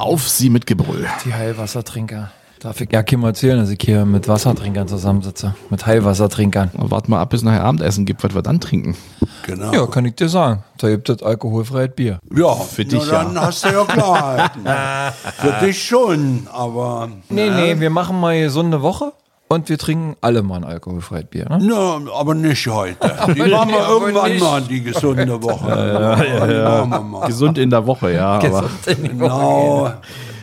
[0.00, 1.06] Auf sie mit Gebrüll.
[1.26, 2.30] Die Heilwassertrinker.
[2.58, 5.54] Darf ich ja Kim erzählen, dass ich hier mit Wassertrinkern zusammensitze.
[5.68, 6.70] Mit Heilwassertrinkern.
[6.72, 8.96] Warten mal ab, bis nachher Abendessen gibt, was wir dann trinken.
[9.44, 9.74] Genau.
[9.74, 10.64] Ja, kann ich dir sagen.
[10.78, 12.18] Da gibt es alkoholfreies Bier.
[12.34, 13.42] Ja, Für dich na, dann ja.
[13.42, 14.52] hast du ja Klarheit.
[15.36, 19.12] Für dich schon, aber Nee, nee, wir machen mal gesunde Woche
[19.52, 21.46] und wir trinken alle mal ein alkoholfreies Bier.
[21.48, 21.58] Ne?
[21.60, 22.96] na, aber nicht heute.
[23.34, 25.68] Die machen wir irgendwann mal, die gesunde Woche.
[25.68, 27.26] Ja, ja, mal.
[27.26, 28.38] Gesund in der Woche, ja.
[28.38, 29.92] Aber Genau.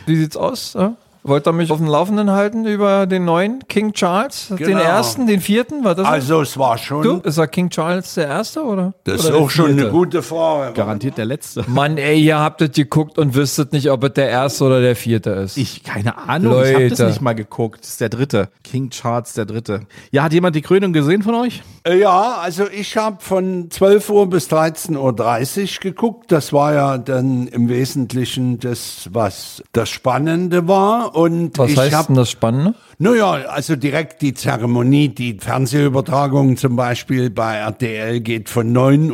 [0.04, 0.74] Wie sieht's aus?
[0.74, 0.92] Ja?
[1.22, 4.48] Wollt ihr mich auf dem Laufenden halten über den neuen King Charles?
[4.48, 4.78] Den Genau.
[4.80, 5.84] ersten, den vierten?
[5.84, 7.16] War das Also es war schon, du?
[7.18, 8.94] Ist er King Charles der erste oder?
[9.04, 10.72] das ist oder der auch schon eine gute Frage.
[10.74, 11.64] garantiert der letzte.
[11.68, 14.96] Mann, ey, ihr habt das geguckt und wüsstet nicht, ob es der erste oder der
[14.96, 15.56] vierte ist.
[15.56, 17.10] Ich, keine Ahnung, ich habe das Leute.
[17.10, 17.80] nicht mal geguckt.
[17.82, 18.48] Das ist der dritte.
[18.64, 19.82] King Charles, der dritte.
[20.10, 21.62] Ja, hat jemand die Krönung gesehen von euch?
[21.84, 26.30] Äh, Ja, also ich habe von 12 Uhr bis 13.30 Uhr geguckt.
[26.32, 31.07] Das war ja dann im Wesentlichen das, was das Spannende war.
[31.12, 32.74] Und Was heißt habe denn das Spannende?
[33.00, 39.12] Naja, also direkt die Zeremonie, die Fernsehübertragung zum Beispiel bei RTL geht von 9.30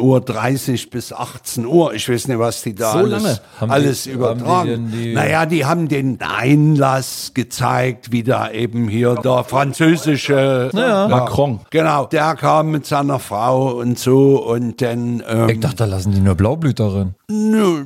[0.86, 1.92] Uhr bis 18 Uhr.
[1.92, 4.90] Ich weiß nicht, was die da So alles, alles die- übertragen.
[4.90, 11.60] die die- naja, die haben den Einlass gezeigt, wie da eben hier der französische Macron.
[11.68, 16.12] Genau, der kam mit seiner Frau und so und dann ähm, Ich dachte, da lassen
[16.12, 17.14] die nur Blaublüterin.
[17.30, 17.84] Nö,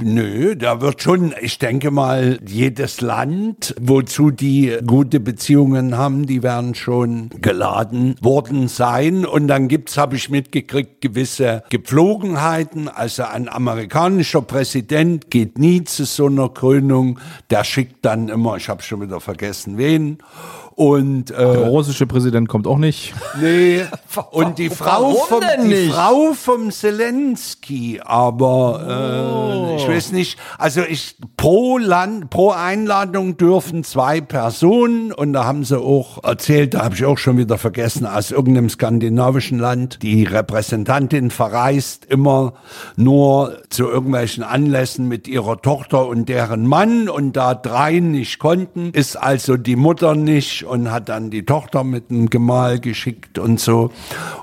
[0.00, 6.42] nö, da wird schon, ich denke mal, jedes Land, wozu die gute Beziehungen haben, die
[6.42, 9.26] werden schon geladen worden sein.
[9.26, 12.88] Und dann gibt's, habe ich mitgekriegt, gewisse Gepflogenheiten.
[12.88, 17.18] Also ein amerikanischer Präsident geht nie zu so einer Krönung.
[17.50, 20.18] Der schickt dann immer, ich habe schon wieder vergessen, wen.
[20.76, 23.14] Und äh, Der russische Präsident kommt auch nicht.
[23.40, 23.80] Nee,
[24.30, 25.88] und die Frau Warum vom, die?
[25.88, 33.84] Frau vom Zelensky, aber äh, ich weiß nicht, also ich pro Land, pro Einladung dürfen
[33.84, 38.04] zwei Personen und da haben sie auch erzählt, da habe ich auch schon wieder vergessen,
[38.04, 42.52] aus irgendeinem skandinavischen Land, die Repräsentantin verreist immer
[42.96, 48.90] nur zu irgendwelchen Anlässen mit ihrer Tochter und deren Mann und da drei nicht konnten,
[48.90, 53.60] ist also die Mutter nicht und hat dann die Tochter mit dem Gemahl geschickt und
[53.60, 53.90] so.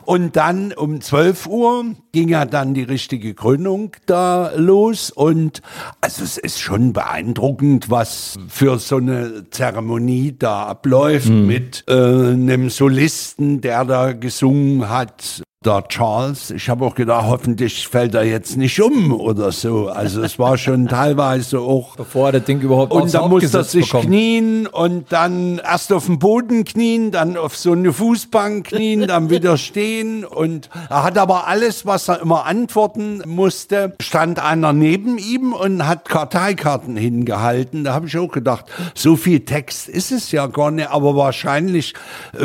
[0.05, 5.61] Und dann um 12 Uhr ging ja dann die richtige Krönung da los und
[6.01, 12.69] also es ist schon beeindruckend, was für so eine Zeremonie da abläuft mit äh, einem
[12.69, 15.43] Solisten, der da gesungen hat.
[15.65, 19.87] Der Charles, ich habe auch gedacht, hoffentlich fällt er jetzt nicht um oder so.
[19.87, 23.53] Also es war schon teilweise auch Bevor er das Ding überhaupt und dann Haupt muss
[23.53, 24.07] er sich bekommt.
[24.07, 29.29] knien und dann erst auf dem Boden knien, dann auf so eine Fußbank knien, dann
[29.29, 30.25] wieder stehen.
[30.25, 35.87] Und er hat aber alles, was er immer antworten musste, stand einer neben ihm und
[35.87, 37.85] hat Karteikarten hingehalten.
[37.85, 38.65] Da habe ich auch gedacht,
[38.95, 41.93] so viel Text ist es ja gar nicht, aber wahrscheinlich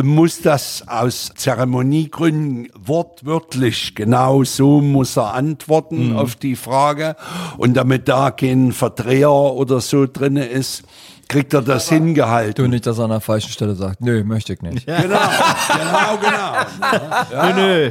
[0.02, 2.68] muss das aus Zeremoniegründen
[3.08, 7.16] wortwörtlich genau so muss er antworten auf die Frage.
[7.56, 10.82] Und damit da kein Verdreher oder so drinne ist,
[11.28, 12.64] kriegt er das hingehalten.
[12.64, 14.86] Du nicht, dass er an der falschen Stelle sagt, nö, möchte ich nicht.
[14.98, 15.18] Genau,
[16.18, 16.56] genau,
[17.30, 17.54] genau.
[17.56, 17.90] nö,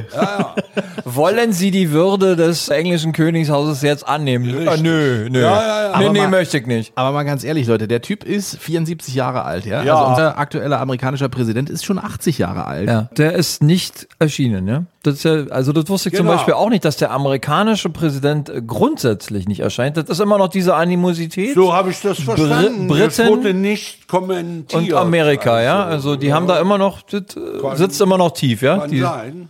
[1.04, 4.66] Wollen Sie die Würde des englischen Königshauses jetzt annehmen?
[4.68, 5.40] Ah, nö, nö.
[5.40, 5.98] Ja, ja, ja.
[5.98, 6.92] Nee, Aber nee, mal- möchte ich nicht.
[6.96, 9.82] Aber mal ganz ehrlich, Leute, der Typ ist 74 Jahre alt, ja?
[9.84, 9.94] Ja.
[9.96, 12.88] Also unser aktueller amerikanischer Präsident ist schon 80 Jahre alt.
[12.88, 14.86] Ja, der ist nicht erschienen, ne?
[15.04, 16.36] Das ist ja, also das wusste ich zum Genau.
[16.36, 19.96] Beispiel auch nicht, dass der amerikanische Präsident äh, grundsätzlich nicht erscheint.
[19.96, 21.54] Das ist immer noch diese Animosität.
[21.54, 22.88] So habe ich das verstanden.
[22.88, 24.74] Briten das wurde nicht kommentiert.
[24.82, 25.84] und Amerika, ja.
[25.84, 28.78] Also die haben da immer noch, das äh, sitzt immer noch tief, ja.
[28.78, 29.48] Kann Die, sein.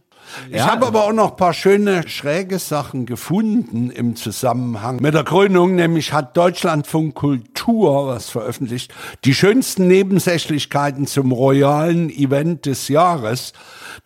[0.51, 5.25] Ich habe aber auch noch ein paar schöne, schräge Sachen gefunden im Zusammenhang mit der
[5.25, 5.75] Krönung.
[5.75, 8.93] Nämlich hat Deutschlandfunk Kultur was veröffentlicht.
[9.25, 13.53] Die schönsten Nebensächlichkeiten zum royalen Event des Jahres.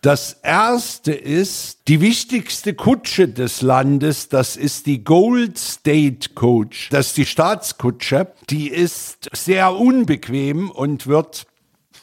[0.01, 6.89] Das erste ist, die wichtigste Kutsche des Landes, das ist die Gold State Coach.
[6.89, 8.27] Das ist die Staatskutsche.
[8.49, 11.45] Die ist sehr unbequem und wird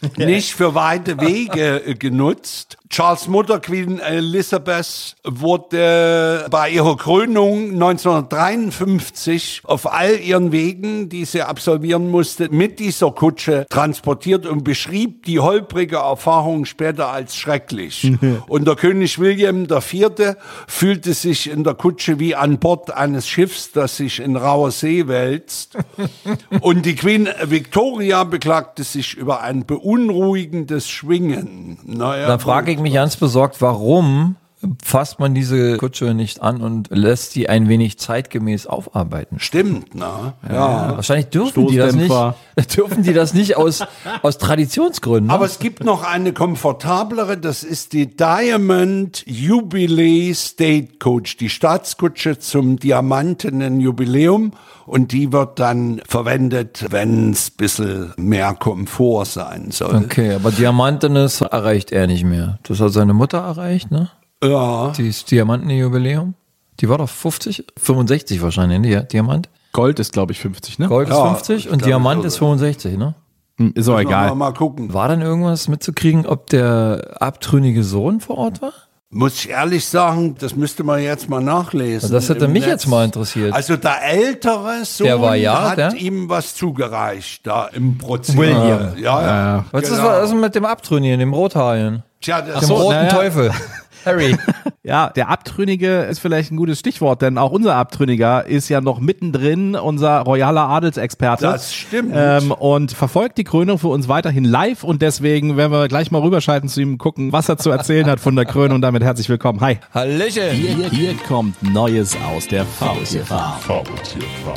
[0.17, 2.79] nicht für weite Wege äh, genutzt.
[2.91, 11.43] Charles Mutter, Queen Elizabeth, wurde bei ihrer Krönung 1953 auf all ihren Wegen, die sie
[11.43, 18.11] absolvieren musste, mit dieser Kutsche transportiert und beschrieb die holprige Erfahrung später als schrecklich.
[18.49, 20.35] und der König William IV.
[20.67, 25.07] fühlte sich in der Kutsche wie an Bord eines Schiffs, das sich in rauer See
[25.07, 25.79] wälzt.
[26.61, 31.79] Und die Queen Victoria beklagte sich über ein beunruhigendes Schwingen.
[31.85, 34.37] Naja, da frage ich mich ganz besorgt, warum
[34.85, 39.39] fasst man diese Kutsche nicht an und lässt die ein wenig zeitgemäß aufarbeiten.
[39.39, 40.35] Stimmt, na?
[40.47, 40.97] Ja.
[40.97, 42.11] Wahrscheinlich dürfen die das nicht.
[42.77, 43.83] Dürfen die das nicht aus,
[44.23, 45.29] aus Traditionsgründen.
[45.29, 45.33] ne?
[45.33, 52.39] Aber es gibt noch eine komfortablere, das ist die Diamond Jubilee State Coach, die Staatskutsche
[52.39, 54.53] zum diamantenen Jubiläum.
[54.87, 59.95] Und die wird dann verwendet, wenn es ein bisschen mehr Komfort sein soll.
[60.05, 62.59] Okay, aber Diamantenes erreicht er nicht mehr.
[62.65, 64.11] Das hat seine Mutter erreicht, ne?
[64.43, 64.93] Ja.
[64.97, 66.35] Dieses Diamantenjubiläum.
[66.81, 68.89] Die war doch 50, 65 wahrscheinlich, ne?
[68.89, 69.49] Ja, Diamant.
[69.73, 70.89] Gold ist, glaube ich, 50, ne?
[70.89, 73.15] Gold ist Ja, 50 ich und glaube Diamant ist 65, ne?
[73.59, 74.35] Hm, Ist auch Mal, egal.
[74.35, 74.93] mal gucken.
[74.95, 78.73] War dann irgendwas mitzukriegen, ob der abtrünnige Sohn vor Ort war?
[79.13, 82.11] Muss ich ehrlich sagen, das müsste man jetzt mal nachlesen.
[82.13, 82.71] Das hätte mich Netz.
[82.71, 83.53] jetzt mal interessiert.
[83.53, 85.95] Also der ältere Sohn Der war ja, hat der?
[85.95, 88.37] ihm was zugereicht da im Prozess.
[88.37, 88.97] William.
[88.97, 89.65] Ja, ja.
[89.73, 90.05] Was ist genau.
[90.05, 92.05] was ist mit dem Abtrünnigen, dem Rothaarigen?
[92.21, 93.09] Tja, das Dem so, roten na ja.
[93.09, 93.51] Teufel.
[94.05, 94.37] Harry.
[94.83, 98.99] Ja, der Abtrünnige ist vielleicht ein gutes Stichwort, denn auch unser Abtrünniger ist ja noch
[98.99, 101.45] mittendrin, unser royaler Adelsexperte.
[101.45, 102.13] Das stimmt.
[102.17, 106.23] Ähm, und verfolgt die Krönung für uns weiterhin live und deswegen werden wir gleich mal
[106.23, 109.29] rüberschalten zu ihm, gucken, was er zu erzählen hat von der Krönung und damit herzlich
[109.29, 109.61] willkommen.
[109.61, 109.79] Hi.
[109.93, 110.51] Hallöchen.
[110.53, 113.85] Hier, hier kommt Neues aus der Faultierfarm.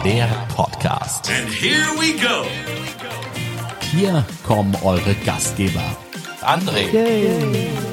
[0.06, 1.30] Der Podcast.
[1.30, 2.48] And here we go.
[3.92, 5.84] Hier kommen eure Gastgeber.
[6.46, 6.86] André,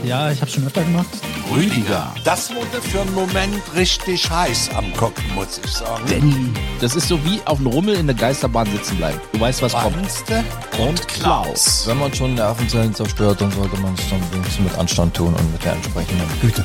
[0.04, 1.06] Ja, ich habe schon öfter gemacht.
[1.54, 6.02] Rüdiger, Das wurde für einen Moment richtig heiß am Gucken, muss ich sagen.
[6.08, 6.34] Danny,
[6.80, 9.20] das ist so wie auf dem Rummel in der Geisterbahn sitzen bleiben.
[9.32, 9.96] Du weißt, was kommt.
[9.96, 10.44] Ernste?
[10.78, 11.84] Und Klaus.
[11.86, 15.52] Wenn man schon Nervenzellen zerstört, dann sollte man es dann wenigstens mit Anstand tun und
[15.52, 16.64] mit der entsprechenden Güte.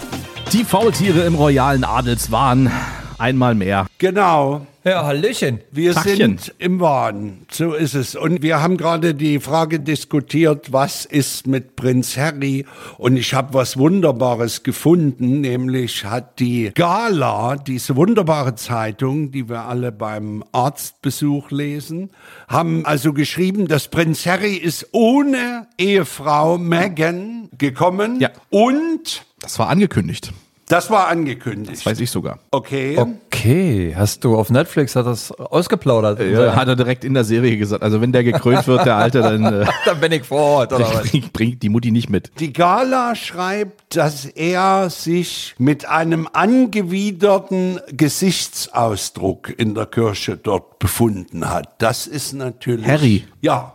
[0.53, 2.71] Die Faultiere im royalen Adelswahn.
[3.17, 3.87] Einmal mehr.
[3.97, 4.65] Genau.
[4.87, 5.61] Ja, Hallöchen.
[5.71, 6.15] Wir Tachchen.
[6.37, 8.15] sind im Wahn, so ist es.
[8.15, 12.67] Und wir haben gerade die Frage diskutiert, was ist mit Prinz Harry?
[12.99, 19.61] Und ich habe was Wunderbares gefunden, nämlich hat die Gala, diese wunderbare Zeitung, die wir
[19.63, 22.11] alle beim Arztbesuch lesen,
[22.47, 28.29] haben also geschrieben, dass Prinz Harry ist ohne Ehefrau Meghan gekommen Ja.
[28.51, 30.31] und Das war angekündigt.
[30.67, 31.85] Das war angekündigt.
[31.85, 32.39] Weiß ich sogar.
[32.51, 32.97] Okay.
[32.97, 36.19] Okay, hast du auf Netflix hat das ausgeplaudert?
[36.19, 37.83] Ja, hat er direkt in der Serie gesagt.
[37.83, 40.91] Also wenn der gekrönt wird, der Alte, dann äh, Dann bin ich vor Ort, oder
[40.91, 41.09] was?
[41.09, 42.31] bringt, bringt die Mutti nicht mit.
[42.39, 51.49] Die Gala schreibt, dass er sich mit einem angewiderten Gesichtsausdruck in der Kirche dort befunden
[51.49, 51.75] hat.
[51.77, 52.87] Das ist natürlich.
[52.87, 53.25] Harry.
[53.41, 53.73] Ja.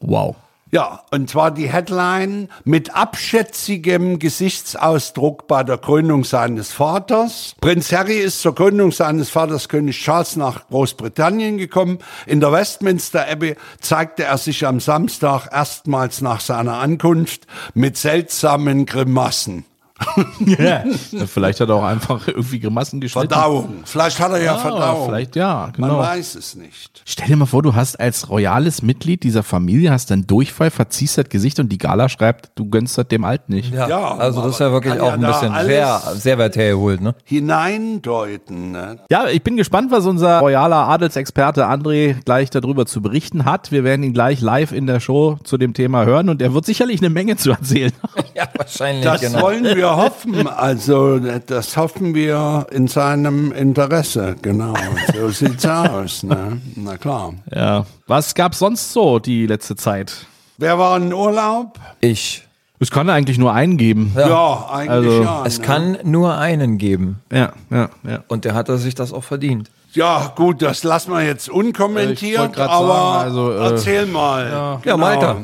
[0.00, 0.36] Wow.
[0.70, 7.54] Ja, und zwar die Headline mit abschätzigem Gesichtsausdruck bei der Krönung seines Vaters.
[7.62, 12.00] Prinz Harry ist zur Krönung seines Vaters König Charles nach Großbritannien gekommen.
[12.26, 18.84] In der Westminster Abbey zeigte er sich am Samstag erstmals nach seiner Ankunft mit seltsamen
[18.84, 19.64] Grimassen.
[20.58, 20.84] Ja,
[21.26, 23.28] vielleicht hat er auch einfach irgendwie Grimassen geschnitten.
[23.28, 23.68] Verdauung.
[23.84, 25.08] Vielleicht hat er ja Ah, Verdauung.
[25.08, 25.98] Vielleicht ja, Man genau.
[26.00, 27.02] weiß es nicht.
[27.04, 31.18] Stell dir mal vor, du hast als royales Mitglied dieser Familie, hast dann Durchfall, verziehst
[31.18, 33.72] das Gesicht und die Gala schreibt, du gönnst das dem Alt nicht.
[33.72, 37.00] Ja, Ja, also das ist ja wirklich auch ja ein bisschen sehr, sehr weit hergeholt,
[37.00, 37.14] ne?
[37.24, 38.72] Hineindeuten.
[38.72, 38.98] Ne?
[39.10, 43.72] Ja, ich bin gespannt, was unser royaler Adelsexperte André gleich darüber zu berichten hat.
[43.72, 46.64] Wir werden ihn gleich live in der Show zu dem Thema hören und er wird
[46.66, 47.92] sicherlich eine Menge zu erzählen.
[48.34, 49.40] Ja, wahrscheinlich, Das genau.
[49.42, 50.46] wollen wir hoffen.
[50.46, 54.36] Also, das hoffen wir in seinem Interesse.
[54.42, 54.74] Genau.
[55.14, 56.22] So sieht's aus.
[56.22, 56.60] Ne?
[56.76, 57.34] Na klar.
[57.54, 57.86] Ja.
[58.06, 60.26] Was gab's sonst so die letzte Zeit?
[60.56, 61.78] Wer war in Urlaub?
[62.00, 62.44] Ich.
[62.80, 64.12] Es kann eigentlich nur einen geben.
[64.16, 65.42] Ja, eigentlich Also, ja.
[65.44, 65.64] Es ne?
[65.64, 67.20] kann nur einen geben.
[67.32, 68.22] Ja, ja, ja.
[68.28, 69.70] Und der hat er sich das auch verdient.
[69.94, 74.80] Ja, gut, das lassen wir jetzt unkommentiert, aber sagen, also, äh, erzähl mal.
[74.84, 75.38] Ja, Malta.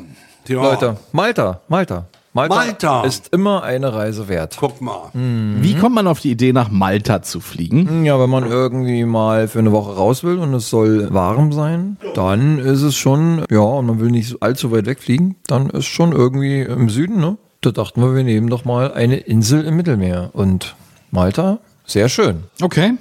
[0.47, 0.62] Ja.
[0.62, 2.04] Leute, Malta, Malta.
[2.35, 3.05] Malta, Malta.
[3.05, 4.57] ist immer eine Reise wert.
[4.59, 5.11] Guck mal.
[5.12, 8.05] Wie kommt man auf die Idee, nach Malta zu fliegen?
[8.05, 11.97] Ja, wenn man irgendwie mal für eine Woche raus will und es soll warm sein,
[12.17, 16.11] dann ist es schon, ja, und man will nicht allzu weit wegfliegen, dann ist schon
[16.11, 17.37] irgendwie im Süden, ne?
[17.61, 20.31] Da dachten wir, wir nehmen doch mal eine Insel im Mittelmeer.
[20.33, 20.75] Und
[21.12, 22.45] Malta, sehr schön.
[22.61, 22.95] Okay.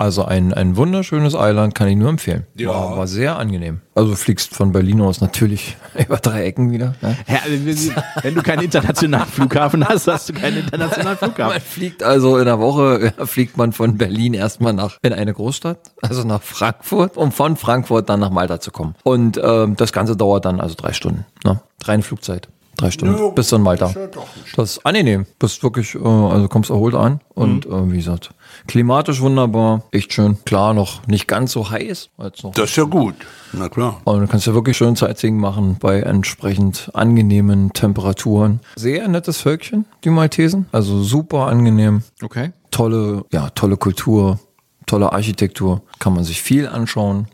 [0.00, 2.46] Also ein, ein wunderschönes Eiland, kann ich nur empfehlen.
[2.56, 2.70] Ja.
[2.70, 3.82] War, war sehr angenehm.
[3.94, 6.94] Also du fliegst von Berlin aus natürlich über drei Ecken wieder.
[7.02, 7.18] Ne?
[7.28, 7.92] Ja, wenn-
[8.22, 11.52] wenn du keinen internationalen Flughafen hast, hast du keinen internationalen Flughafen.
[11.52, 15.34] Man fliegt also in der Woche, ja, fliegt man von Berlin erstmal nach in eine
[15.34, 18.94] Großstadt, also nach Frankfurt, um von Frankfurt dann nach Malta zu kommen.
[19.04, 21.60] Und ähm, das Ganze dauert dann also drei Stunden, ne?
[21.84, 22.48] reine Flugzeit.
[22.80, 23.14] Drei Stunden.
[23.18, 23.90] Ja, Bist du in Malta.
[23.90, 24.08] ja
[24.56, 25.26] Das ist angenehm.
[25.38, 28.30] Bist wirklich, äh, also kommst erholt an und äh, wie gesagt,
[28.66, 30.38] klimatisch wunderbar, echt schön.
[30.46, 32.08] Klar, noch nicht ganz so heiß.
[32.16, 33.14] Als noch Das ist ja gut.
[33.52, 34.00] Na klar.
[34.04, 38.60] und du kannst ja wirklich schön Sightseeing machen bei entsprechend angenehmen Temperaturen.
[38.76, 40.64] Sehr nettes Völkchen, die Maltesen.
[40.72, 42.02] Also super angenehm.
[42.22, 42.52] Okay.
[42.70, 44.38] Tolle, ja, tolle Kultur,
[44.86, 45.82] tolle Architektur.
[45.98, 47.26] Kann man sich viel anschauen.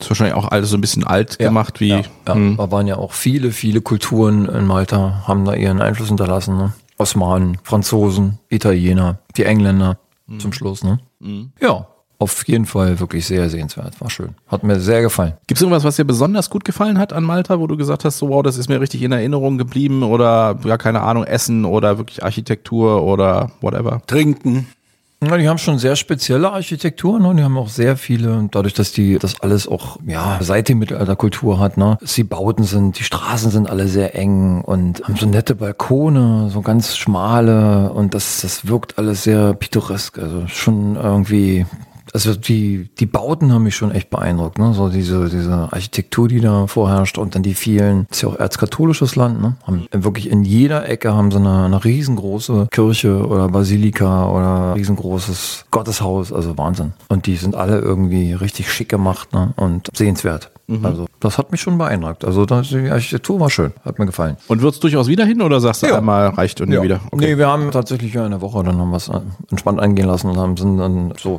[0.00, 1.88] Ist wahrscheinlich auch alles so ein bisschen alt gemacht, wie.
[1.88, 2.34] Ja, ja.
[2.34, 2.56] Hm.
[2.56, 6.56] Da waren ja auch viele, viele Kulturen in Malta, haben da ihren Einfluss hinterlassen.
[6.56, 6.72] Ne?
[6.98, 10.40] Osmanen, Franzosen, Italiener, die Engländer Mhm.
[10.40, 10.82] zum Schluss.
[10.82, 10.98] Ne?
[11.60, 11.86] Ja,
[12.18, 14.00] auf jeden Fall wirklich sehr sehenswert.
[14.00, 14.30] War schön.
[14.48, 15.34] Hat mir sehr gefallen.
[15.46, 18.18] Gibt es irgendwas, was dir besonders gut gefallen hat an Malta, wo du gesagt hast,
[18.18, 21.98] so wow, das ist mir richtig in Erinnerung geblieben oder ja, keine Ahnung, Essen oder
[21.98, 24.00] wirklich Architektur oder whatever?
[24.06, 24.66] Trinken.
[25.26, 27.34] Ja, die haben schon sehr spezielle Architektur, ne?
[27.34, 31.58] Die haben auch sehr viele, dadurch, dass die das alles auch, ja, seit dem Mittelalterkultur
[31.58, 31.98] hat, ne?
[32.00, 36.50] Dass die Bauten sind, die Straßen sind alle sehr eng und haben so nette Balkone,
[36.50, 40.18] so ganz schmale und das, das wirkt alles sehr pittoresk.
[40.18, 41.66] Also schon irgendwie,
[42.14, 44.72] also die, die Bauten haben mich schon echt beeindruckt, ne?
[44.72, 49.16] So diese, diese Architektur, die da vorherrscht und dann die vielen, ist ja auch erzkatholisches
[49.16, 49.56] Land, ne?
[49.66, 55.66] Haben wirklich in jeder Ecke haben sie eine, eine riesengroße Kirche oder Basilika oder riesengroßes
[55.72, 56.92] Gotteshaus, also Wahnsinn.
[57.08, 59.52] Und die sind alle irgendwie richtig schick gemacht, ne?
[59.56, 60.50] Und sehenswert.
[60.82, 62.24] Also, das hat mich schon beeindruckt.
[62.24, 64.38] Also, das, die Architektur war schön, hat mir gefallen.
[64.48, 65.98] Und wird's durchaus wieder hin oder sagst du Ja.
[65.98, 67.00] einmal reicht und nie wieder?
[67.12, 70.30] Nee, wir haben tatsächlich ja eine Woche, dann haben wir es äh, entspannt angehen lassen
[70.30, 71.38] und haben sind dann so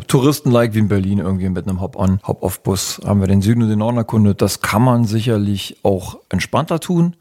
[0.66, 3.80] Touristen-like wie in Berlin irgendwie mit einem Hop-on, Hop-off-Bus haben wir den Süden und den
[3.80, 4.42] Norden erkundet.
[4.42, 7.16] Das kann man sicherlich auch entspannter tun.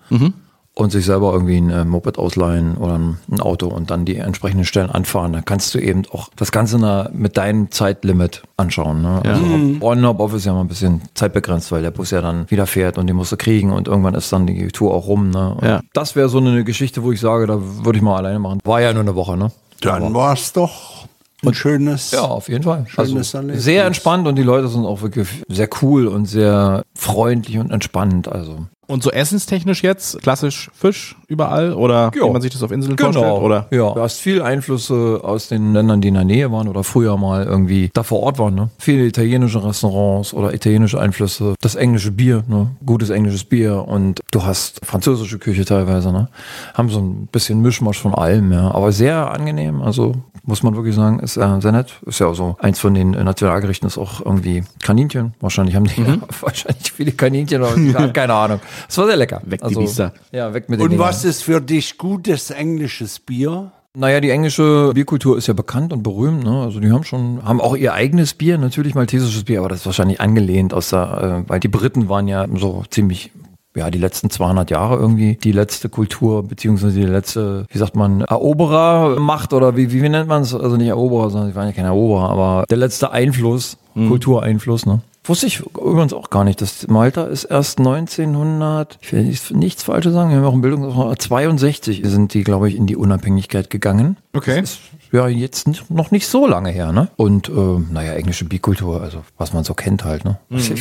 [0.77, 4.17] Und sich selber irgendwie ein äh, Moped ausleihen oder ein, ein Auto und dann die
[4.17, 5.33] entsprechenden Stellen anfahren.
[5.33, 9.01] Dann kannst du eben auch das Ganze na, mit deinem Zeitlimit anschauen.
[9.01, 9.23] Ne?
[9.25, 12.51] Also On Hop Off ist ja mal ein bisschen zeitbegrenzt, weil der Bus ja dann
[12.51, 15.31] wieder fährt und den musst du kriegen und irgendwann ist dann die Tour auch rum.
[15.31, 15.57] Ne?
[15.63, 15.81] Ja.
[15.93, 18.59] Das wäre so eine Geschichte, wo ich sage, da würde ich mal alleine machen.
[18.65, 19.53] War ja nur eine Woche, ne?
[19.81, 21.07] Dann war es doch
[21.47, 22.11] ein schönes.
[22.11, 22.87] Ja, auf jeden Fall.
[22.97, 23.65] Also Schönes Erlebnis.
[23.65, 28.29] sehr entspannt und die Leute sind auch wirklich sehr cool und sehr freundlich und entspannt.
[28.29, 32.27] Also Und so essenstechnisch jetzt, klassisch Fisch überall oder Ja.
[32.27, 33.27] wie man sich das auf Inseln vorstellt?
[33.41, 33.67] Oder?
[33.71, 33.93] Ja.
[33.95, 37.45] Du hast viel Einflüsse aus den Ländern, die in der Nähe waren oder früher mal
[37.45, 38.55] irgendwie da vor Ort waren.
[38.55, 38.69] Ne?
[38.79, 41.55] Viele italienische Restaurants oder italienische Einflüsse.
[41.61, 42.69] Das englische Bier, ne?
[42.85, 46.13] gutes englisches Bier und du hast französische Küche teilweise.
[46.13, 46.29] Ne?
[46.75, 48.71] Haben so ein bisschen Mischmasch von allem, ja.
[48.71, 49.81] aber sehr angenehm.
[49.83, 50.15] Also
[50.47, 51.95] muss man wirklich sagen, ist äh, sehr nett.
[52.05, 52.57] Ist ja auch so.
[52.59, 55.33] Eins von den Nationalgerichten ist auch irgendwie Kaninchen.
[55.41, 56.23] Wahrscheinlich haben die Mhm.
[56.43, 58.61] wahrscheinlich viele Kaninchen, aber keine Ahnung.
[58.89, 59.41] Es war sehr lecker.
[59.45, 60.13] Weg die Biester.
[60.33, 61.07] Ja, weg mit den Und Dingern.
[61.09, 63.73] was ist für dich gutes englisches Bier?
[63.97, 66.43] Naja, die englische Bierkultur ist ja bekannt und berühmt.
[66.43, 66.63] Ne?
[66.63, 69.87] Also die haben schon, haben auch ihr eigenes Bier, natürlich maltesisches Bier, aber das ist
[69.87, 73.31] wahrscheinlich angelehnt aus der, äh, weil die Briten waren ja so ziemlich,
[73.77, 78.23] ja, die letzten 200 Jahre irgendwie die letzte Kultur, beziehungsweise die letzte, wie sagt man,
[78.23, 80.53] Eroberermacht oder wie, wie, wie nennt man es?
[80.55, 85.03] Also nicht Eroberer, sondern sie waren ja kein Eroberer, aber der letzte Einfluss, Kultureinfluss, ne?
[85.27, 86.61] Wusste ich übrigens auch gar nicht.
[86.61, 90.61] Das Malta ist erst 1900, ich will nicht- nichts Falsches sagen, wir haben auch in
[90.61, 94.17] Bildung 62 sind die, glaube ich, in die Unabhängigkeit gegangen.
[94.35, 94.61] Okay.
[94.61, 94.81] Das ist
[95.13, 97.09] ja jetzt noch nicht so lange her, ne?
[97.17, 97.53] Und äh,
[97.91, 100.39] naja, englische Bierkultur, also was man so kennt halt, ne?
[100.51, 100.73] Ich,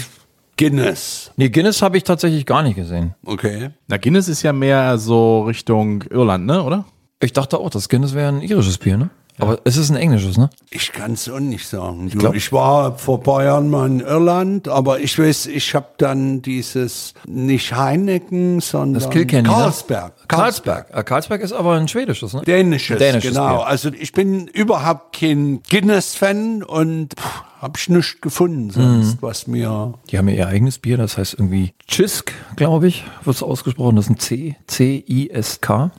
[0.58, 1.32] Guinness.
[1.36, 3.16] nee, Guinness habe ich tatsächlich gar nicht gesehen.
[3.26, 3.72] Okay.
[3.88, 6.86] Na, Guinness ist ja mehr so Richtung Irland, ne, oder?
[7.22, 9.10] Ich dachte auch, das Guinness wäre ein irisches Bier, ne?
[9.40, 10.50] Aber es ist ein englisches, ne?
[10.70, 12.10] Ich kann es auch nicht sagen.
[12.12, 15.74] Du, glaub- ich war vor ein paar Jahren mal in Irland, aber ich weiß, ich
[15.74, 19.50] habe dann dieses, nicht Heineken, sondern Das Kilkenny, ne?
[19.50, 20.14] Carlsberg.
[20.28, 20.88] Carlsberg.
[20.96, 22.42] Äh, Carlsberg ist aber ein schwedisches, ne?
[22.42, 23.58] Dänisches, Dänisches genau.
[23.58, 23.68] Bier.
[23.68, 29.94] Also ich bin überhaupt kein Guinness-Fan und pff, hab ich nichts gefunden sonst, was mir...
[30.12, 33.96] Die haben ja ihr eigenes Bier, das heißt irgendwie Chisk, glaube ich, wird es ausgesprochen.
[33.96, 35.92] Das ist ein C, C-I-S-K.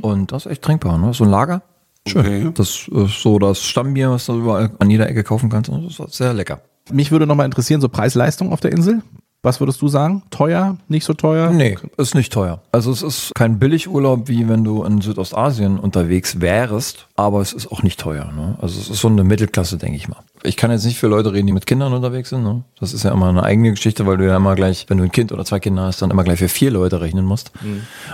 [0.00, 1.14] Und das ist echt trinkbar, ne?
[1.14, 1.62] So ein Lager.
[2.08, 2.20] Schön.
[2.20, 2.50] Okay.
[2.54, 5.70] Das ist so das Stammbier, was du überall an jeder Ecke kaufen kannst.
[5.70, 6.60] Und das ist sehr lecker.
[6.90, 9.02] Mich würde nochmal interessieren, so Preis-Leistung auf der Insel.
[9.42, 10.24] Was würdest du sagen?
[10.30, 10.78] Teuer?
[10.88, 11.50] Nicht so teuer?
[11.50, 12.60] Nee, ist nicht teuer.
[12.72, 17.70] Also es ist kein Billigurlaub, wie wenn du in Südostasien unterwegs wärst, aber es ist
[17.70, 18.32] auch nicht teuer.
[18.32, 18.56] Ne?
[18.60, 20.18] Also es ist so eine Mittelklasse, denke ich mal.
[20.42, 22.42] Ich kann jetzt nicht für Leute reden, die mit Kindern unterwegs sind.
[22.42, 22.64] Ne?
[22.80, 25.12] Das ist ja immer eine eigene Geschichte, weil du ja immer gleich, wenn du ein
[25.12, 27.52] Kind oder zwei Kinder hast, dann immer gleich für vier Leute rechnen musst.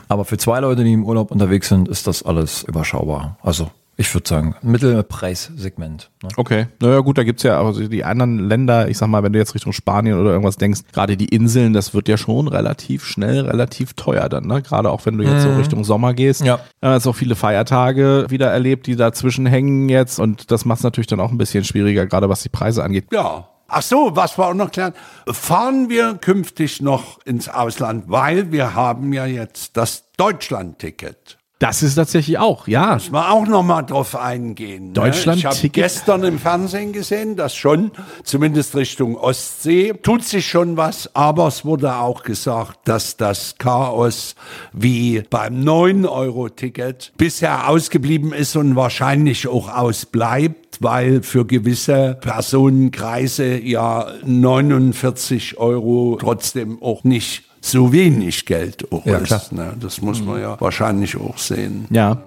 [0.08, 3.38] Aber für zwei Leute, die im Urlaub unterwegs sind, ist das alles überschaubar.
[3.42, 6.10] Also ich würde sagen, Mittelpreissegment.
[6.22, 6.28] Ne?
[6.36, 6.66] Okay.
[6.80, 9.54] Naja, gut, da gibt's ja also die anderen Länder, ich sag mal, wenn du jetzt
[9.54, 13.94] Richtung Spanien oder irgendwas denkst, gerade die Inseln, das wird ja schon relativ schnell, relativ
[13.94, 14.62] teuer dann, ne?
[14.62, 16.42] Gerade auch wenn du jetzt so Richtung Sommer gehst.
[16.42, 16.60] Ja.
[16.80, 20.84] Da hast auch viele Feiertage wieder erlebt, die dazwischen hängen jetzt und das macht es
[20.84, 23.06] natürlich dann auch ein bisschen schwieriger, gerade was die Preise angeht.
[23.12, 24.92] Ja, Ach so, was war auch noch klar?
[25.26, 31.38] Fahren wir künftig noch ins Ausland, weil wir haben ja jetzt das Deutschland-Ticket.
[31.64, 32.92] Das ist tatsächlich auch, ja.
[32.92, 34.88] Müssen wir auch noch mal drauf eingehen.
[34.88, 34.92] Ne?
[34.92, 35.54] Deutschland-Ticket.
[35.54, 37.90] Ich habe gestern im Fernsehen gesehen, dass schon,
[38.22, 41.16] zumindest Richtung Ostsee, tut sich schon was.
[41.16, 44.34] Aber es wurde auch gesagt, dass das Chaos
[44.74, 54.08] wie beim 9-Euro-Ticket bisher ausgeblieben ist und wahrscheinlich auch ausbleibt, weil für gewisse Personenkreise ja
[54.22, 59.26] 49 Euro trotzdem auch nicht so wenig Geld auch Ja, ist.
[59.26, 59.42] klar.
[59.50, 59.74] Ne?
[59.80, 61.86] Das muss man ja wahrscheinlich auch sehen.
[61.90, 62.18] Ja.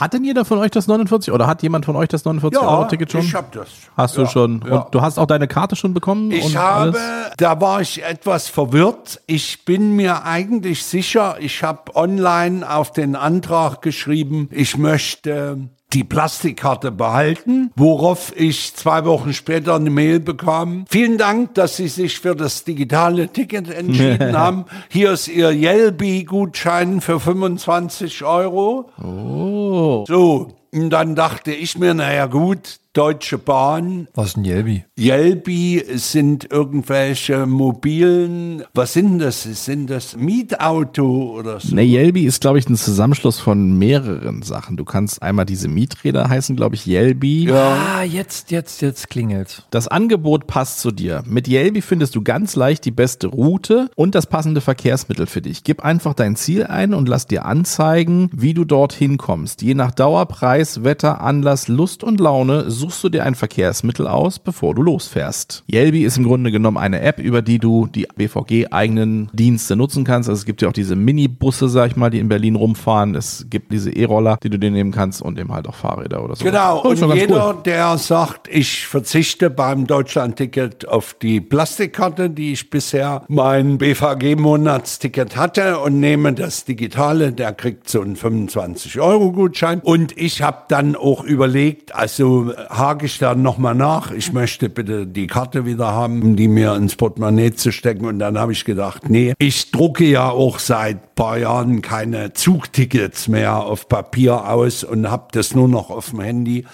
[0.00, 3.20] Hat denn jeder von euch das 49 oder hat jemand von euch das 49-Euro-Ticket schon?
[3.22, 3.68] ich habe das.
[3.96, 4.64] Hast du Ja, schon.
[4.64, 4.76] ja.
[4.82, 6.30] Und du hast auch deine Karte schon bekommen?
[6.30, 7.32] Ich habe, alles?
[7.36, 9.20] da war ich etwas verwirrt.
[9.26, 16.04] Ich bin mir eigentlich sicher, ich habe online auf den Antrag geschrieben, ich möchte die
[16.04, 20.84] Plastikkarte behalten, worauf ich zwei Wochen später eine Mail bekam.
[20.88, 24.66] Vielen Dank, dass Sie sich für das digitale Ticket entschieden haben.
[24.90, 28.90] Hier ist Ihr Yelby-Gutschein für 25 Euro.
[29.02, 30.04] Oh.
[30.06, 34.84] So, und dann dachte ich mir, naja gut, Deutsche Bahn, Was ist ein Yelby?
[34.98, 39.44] Yelby sind irgendwelche mobilen, was sind das?
[39.44, 41.76] Sind das Mietauto oder so?
[41.76, 44.76] Ne, Yelby ist, glaube ich, ein Zusammenschluss von mehreren Sachen.
[44.76, 47.52] Du kannst einmal diese Mieträder heißen, glaube ich, Yelby.
[47.52, 49.62] Ah, jetzt, jetzt, jetzt klingelt's.
[49.70, 51.22] Das Angebot passt zu dir.
[51.24, 55.62] Mit Yelby findest du ganz leicht die beste Route und das passende Verkehrsmittel für dich.
[55.62, 59.62] Gib einfach dein Ziel ein und lass dir anzeigen, wie du dorthin kommst.
[59.62, 64.38] Je nach Dauer, Preis, Wetter, Anlass, Lust und Laune suchst du dir ein Verkehrsmittel aus,
[64.38, 65.62] bevor du losfährst.
[65.70, 70.30] Yelby ist im Grunde genommen eine App, über die du die BVG-eigenen Dienste nutzen kannst.
[70.30, 73.14] Also es gibt ja auch diese Minibusse, sag ich mal, die in Berlin rumfahren.
[73.14, 76.34] Es gibt diese E-Roller, die du dir nehmen kannst und eben halt auch Fahrräder oder
[76.34, 76.44] so.
[76.44, 77.62] Genau, Oh, und jeder, cool.
[77.66, 85.78] der sagt, ich verzichte beim Deutschlandticket auf die Plastikkarte, die ich bisher mein BVG-Monatsticket hatte
[85.80, 89.80] und nehme das digitale, der kriegt so einen 25-Euro-Gutschein.
[89.80, 95.06] Und ich habe dann auch überlegt, also hake ich da nochmal nach, ich möchte bitte
[95.06, 98.06] die Karte wieder haben, um die mir ins Portemonnaie zu stecken.
[98.06, 103.28] Und dann habe ich gedacht, nee, ich drucke ja auch seit paar Jahren keine Zugtickets
[103.28, 106.66] mehr auf Papier aus und habe das nur noch auf dem Handy,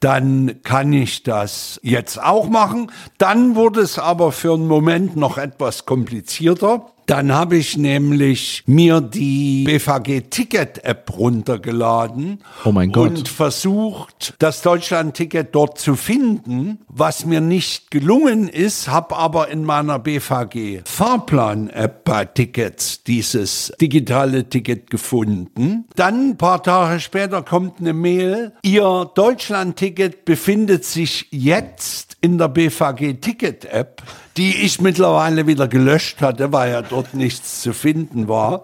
[0.00, 2.92] dann kann ich das jetzt auch machen.
[3.18, 6.86] Dann wurde es aber für einen Moment noch etwas komplizierter.
[7.08, 13.08] Dann habe ich nämlich mir die BVG-Ticket-App runtergeladen Oh mein Gott.
[13.08, 19.64] und versucht, das Deutschland-Ticket dort zu finden, was mir nicht gelungen ist, habe aber in
[19.64, 25.86] meiner BVG-Fahrplan-App bei Tickets dieses digitale Ticket gefunden.
[25.96, 32.48] Dann ein paar Tage später kommt eine Mail, Ihr Deutschland-Ticket befindet sich jetzt in der
[32.48, 34.02] BVG-Ticket-App
[34.38, 38.62] die ich mittlerweile wieder gelöscht hatte, weil ja dort nichts zu finden war,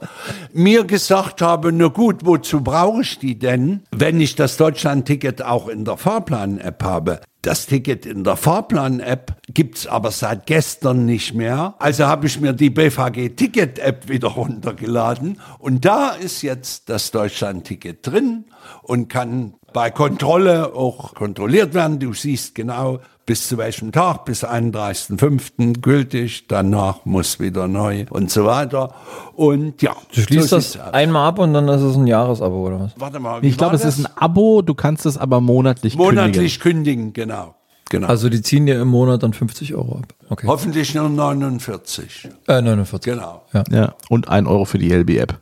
[0.53, 5.67] mir gesagt habe, na gut, wozu brauche ich die denn, wenn ich das Deutschland-Ticket auch
[5.67, 7.21] in der Fahrplan-App habe?
[7.43, 11.75] Das Ticket in der Fahrplan-App gibt's aber seit gestern nicht mehr.
[11.81, 18.45] Also habe ich mir die BVG-Ticket-App wieder runtergeladen und da ist jetzt das Deutschland-Ticket drin
[18.83, 21.99] und kann bei Kontrolle auch kontrolliert werden.
[21.99, 25.81] Du siehst genau, bis zu welchem Tag, bis 31.05.
[25.81, 28.95] gültig, danach muss wieder neu und so weiter.
[29.35, 32.81] Und ja, Du schließt so das einmal ab und dann ist es ein Jahresabo oder
[32.81, 32.93] was?
[32.97, 36.61] Warte mal, wie Ich glaube, es ist ein Abo, du kannst es aber monatlich, monatlich
[36.61, 37.55] kündigen, genau.
[37.89, 38.09] genau.
[38.09, 40.15] Also die ziehen dir im Monat dann 50 Euro ab.
[40.29, 40.47] Okay.
[40.47, 42.29] Hoffentlich nur 49.
[42.47, 43.13] Äh, 49.
[43.15, 43.43] Genau.
[43.53, 43.65] kündigen.
[43.71, 45.41] Ja, und ein Euro für die LB-App.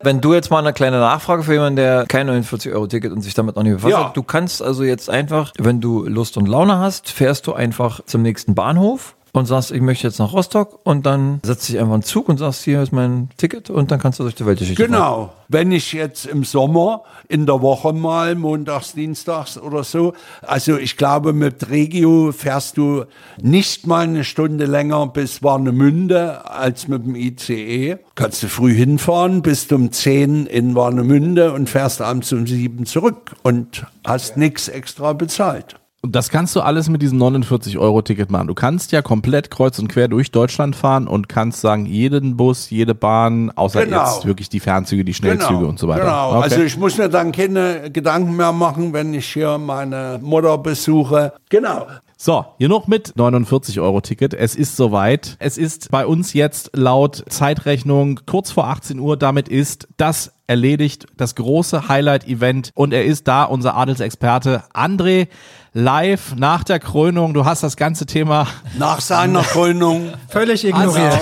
[0.00, 3.56] Wenn du jetzt mal eine kleine Nachfrage für jemanden, der kein 49-Euro-Ticket und sich damit
[3.56, 4.04] noch nicht befasst Ja.
[4.08, 4.16] hat.
[4.16, 8.22] Du kannst also jetzt einfach, wenn du Lust und Laune hast, fährst du einfach zum
[8.22, 12.00] nächsten Bahnhof und sagst, ich möchte jetzt nach Rostock und dann setzt dich einfach in
[12.00, 14.82] den Zug und sagst, hier ist mein Ticket und dann kannst du durch die Weltgeschichte
[14.82, 14.92] fahren.
[14.92, 15.32] Genau.
[15.48, 20.96] Wenn ich jetzt im Sommer in der Woche mal montags, dienstags oder so, also ich
[20.96, 23.04] glaube mit Regio fährst du
[23.40, 27.98] nicht mal eine Stunde länger bis Warnemünde als mit dem ICE.
[28.14, 33.36] Kannst du früh hinfahren, bist um 10 in Warnemünde und fährst abends um 7 zurück
[33.42, 35.76] und hast nichts extra bezahlt.
[36.06, 38.46] Und das kannst du alles mit diesem 49-Euro-Ticket machen.
[38.46, 42.70] Du kannst ja komplett kreuz und quer durch Deutschland fahren und kannst sagen, jeden Bus,
[42.70, 44.04] jede Bahn, außer Genau.
[44.04, 46.02] jetzt wirklich die Fernzüge, die Schnellzüge und so weiter.
[46.02, 46.28] Genau.
[46.36, 46.42] Okay.
[46.44, 51.32] Also ich muss mir dann keine Gedanken mehr machen, wenn ich hier meine Mutter besuche.
[51.48, 51.88] Genau.
[52.16, 54.32] So, hier noch mit 49 Euro Ticket.
[54.32, 55.36] Es ist soweit.
[55.38, 59.16] Es ist bei uns jetzt laut Zeitrechnung kurz vor 18 Uhr.
[59.16, 62.70] Damit ist das erledigt, das große Highlight-Event.
[62.74, 65.28] Und er ist da, unser Adelsexperte André,
[65.76, 67.34] live nach der Krönung.
[67.34, 68.48] Du hast das ganze Thema.
[68.78, 70.10] Nach seiner Krönung.
[70.28, 71.20] Völlig ignoriert.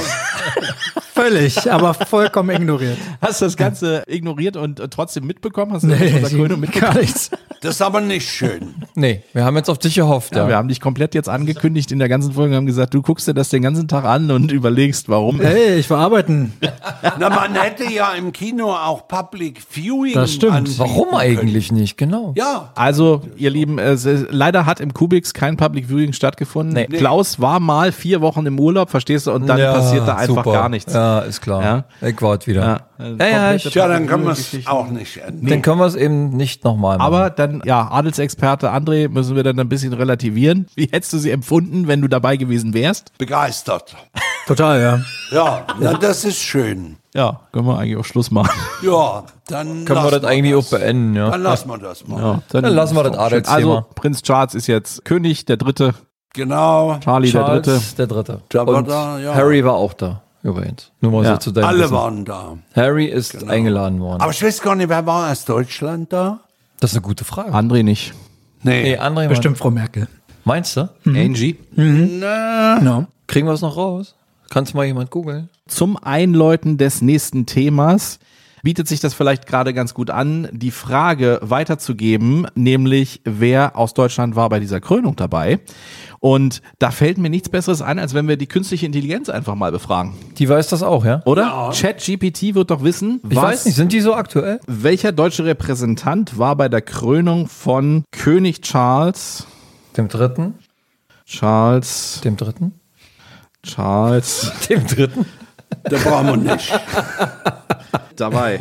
[1.15, 2.99] Völlig, aber vollkommen ignoriert.
[3.21, 5.73] Hast das Ganze ignoriert und äh, trotzdem mitbekommen?
[5.73, 6.93] Hast du das von der Krönung mitbekommen?
[6.93, 7.31] gar nichts.
[7.65, 8.75] Das ist aber nicht schön.
[8.97, 10.37] Nee, wir haben jetzt auf dich gehofft.
[10.37, 12.95] Ja, Ja, wir haben dich komplett jetzt angekündigt in der ganzen Folge, Wir haben gesagt,
[12.95, 15.41] du guckst dir das den ganzen Tag an und überlegst, warum.
[15.41, 16.53] Hey, ich war arbeiten.
[17.19, 20.15] Na, man hätte ja im Kino auch Public Viewing.
[20.15, 20.79] Das stimmt.
[20.79, 21.17] Warum können.
[21.21, 21.97] eigentlich nicht?
[21.99, 22.35] Genau.
[22.37, 26.75] Ja, Also, ihr Lieben, es, ist- leider hat im Kubix kein Public Viewing stattgefunden.
[26.75, 26.87] Nee.
[26.97, 30.53] Klaus war mal vier Wochen im Urlaub, verstehst du, und dann passiert da einfach super.
[30.53, 30.93] gar nichts.
[30.93, 31.85] Ja, ist klar.
[32.01, 32.09] Ja.
[32.09, 32.63] Ich warte wieder.
[32.63, 32.81] Ja.
[33.19, 35.47] Ja, ja, tja, dann kann man es auch nicht ändern.
[35.51, 37.07] Dann können wir es eben nicht nochmal machen.
[37.13, 40.67] Aber dann, ja, Adelsexperte André, müssen wir dann ein bisschen relativieren.
[40.75, 43.17] Wie hättest du sie empfunden, wenn du dabei gewesen wärst?
[43.19, 43.95] Begeistert.
[44.47, 45.01] Total, ja.
[45.31, 46.97] Ja, na, das ist schön.
[47.15, 48.51] Ja, können wir eigentlich auch Schluss machen.
[48.83, 51.31] Ja, dann können wir das eigentlich auch beenden, ja.
[51.31, 52.21] Dann lassen wir das mal.
[52.21, 53.57] Ja, Dann lassen wir das Adelsthema.
[53.57, 55.95] Also, Prinz Charles ist jetzt König, der Dritte.
[56.35, 56.99] Genau.
[56.99, 57.71] Charlie, der Dritte.
[57.71, 58.41] Charles, der Dritte.
[58.53, 59.35] Der war Und da, ja.
[59.35, 60.91] Harry war auch da, übrigens.
[61.01, 61.33] Nur mal Ja.
[61.35, 61.95] so zu deinem Alle Wissen.
[61.95, 62.59] waren da.
[62.75, 64.21] Harry ist eingeladen worden.
[64.21, 66.41] Aber ich weiß gar nicht, wer war aus Deutschland da?
[66.81, 67.53] Das ist eine gute Frage.
[67.53, 68.15] André nicht.
[68.63, 70.09] Nee, André, Bestimmt Frau Merkel.
[70.45, 70.89] Meinst du?
[71.07, 71.59] Angie.
[71.77, 73.07] Ja.
[73.27, 74.15] Kriegen wir es noch raus?
[74.51, 75.49] Kannst mal jemand googeln?
[75.67, 78.19] Zum Einläuten des nächsten Themas
[78.65, 84.35] bietet sich das vielleicht gerade ganz gut an, die Frage weiterzugeben, nämlich wer aus Deutschland
[84.35, 85.61] war bei dieser Krönung dabei.
[86.19, 89.71] Und da fällt mir nichts Besseres ein, als wenn wir die künstliche Intelligenz einfach mal
[89.71, 90.15] befragen.
[90.39, 91.21] Die weiß das auch, ja?
[91.27, 91.71] Oder?
[91.75, 94.59] ChatGPT wird doch wissen, Ich weiß nicht, sind die so aktuell?
[94.67, 99.47] welcher deutsche Repräsentant war bei der Krönung von König Charles,
[99.99, 100.55] Dem dritten?
[101.27, 102.73] Charles, Dem dritten?
[103.63, 105.27] Charles Dem dritten?
[105.83, 106.73] Da brauchen wir nicht.
[108.17, 108.61] dabei?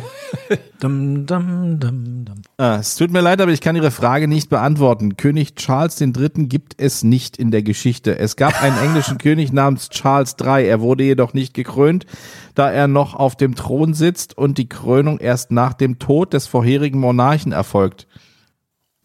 [0.80, 2.42] Dum, dum, dum, dum.
[2.56, 5.16] Ah, es tut mir leid, aber ich kann Ihre Frage nicht beantworten.
[5.16, 6.12] König Charles III.
[6.48, 8.18] gibt es nicht in der Geschichte.
[8.18, 10.66] Es gab einen englischen König namens Charles III.
[10.66, 12.06] Er wurde jedoch nicht gekrönt,
[12.54, 16.46] da er noch auf dem Thron sitzt und die Krönung erst nach dem Tod des
[16.46, 18.06] vorherigen Monarchen erfolgt.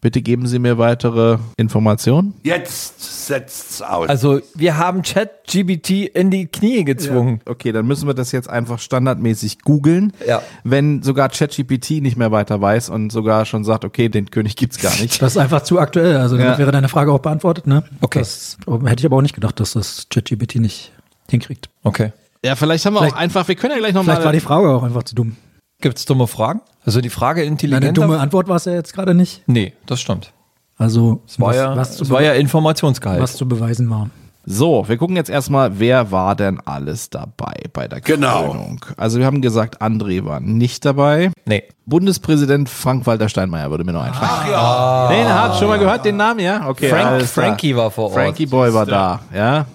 [0.01, 2.33] Bitte geben Sie mir weitere Informationen.
[2.43, 4.07] Jetzt setzt's aus.
[4.07, 7.41] Also, wir haben ChatGBT in die Knie gezwungen.
[7.45, 10.13] Okay, dann müssen wir das jetzt einfach standardmäßig googeln.
[10.25, 10.41] Ja.
[10.63, 14.79] Wenn sogar ChatGPT nicht mehr weiter weiß und sogar schon sagt, okay, den König gibt's
[14.79, 15.21] gar nicht.
[15.21, 16.15] Das ist einfach zu aktuell.
[16.15, 16.57] Also damit Ja.
[16.59, 17.83] wäre deine Frage auch beantwortet, ne?
[17.99, 18.19] Okay.
[18.19, 20.93] Das hätte ich aber auch nicht gedacht, dass das ChatGPT nicht
[21.29, 21.69] hinkriegt.
[21.83, 22.13] Okay.
[22.45, 24.23] Ja, vielleicht haben wir Vielleicht- auch einfach, wir können ja gleich Vielleicht nochmal.
[24.23, 25.35] war die Frage auch einfach zu dumm.
[25.81, 26.61] Gibt's dumme Fragen?
[26.89, 27.95] Also die Frage Eine intelligent.
[27.99, 29.43] dumme Antwort war es ja jetzt gerade nicht.
[29.45, 30.33] Nee, das stimmt.
[30.75, 33.21] Also Es war, was, ja, was, zu, es war ja Informationsgehalt.
[33.21, 34.09] was zu beweisen war.
[34.47, 38.47] So, wir gucken jetzt erstmal, wer war denn alles dabei bei der Genau.
[38.49, 38.83] Krönung?
[38.97, 41.31] Also wir haben gesagt, André war nicht dabei.
[41.45, 41.61] Nee.
[41.85, 44.31] Bundespräsident Frank-Walter Steinmeier würde mir noch einfallen.
[44.33, 45.09] Ach ja.
[45.09, 46.67] Den hat schon mal gehört, den Namen, ja?
[46.67, 46.89] Okay.
[46.89, 47.21] Frank-.
[47.27, 48.13] Frankie war vor Ort.
[48.15, 49.65] Frankie Boy war da, ja?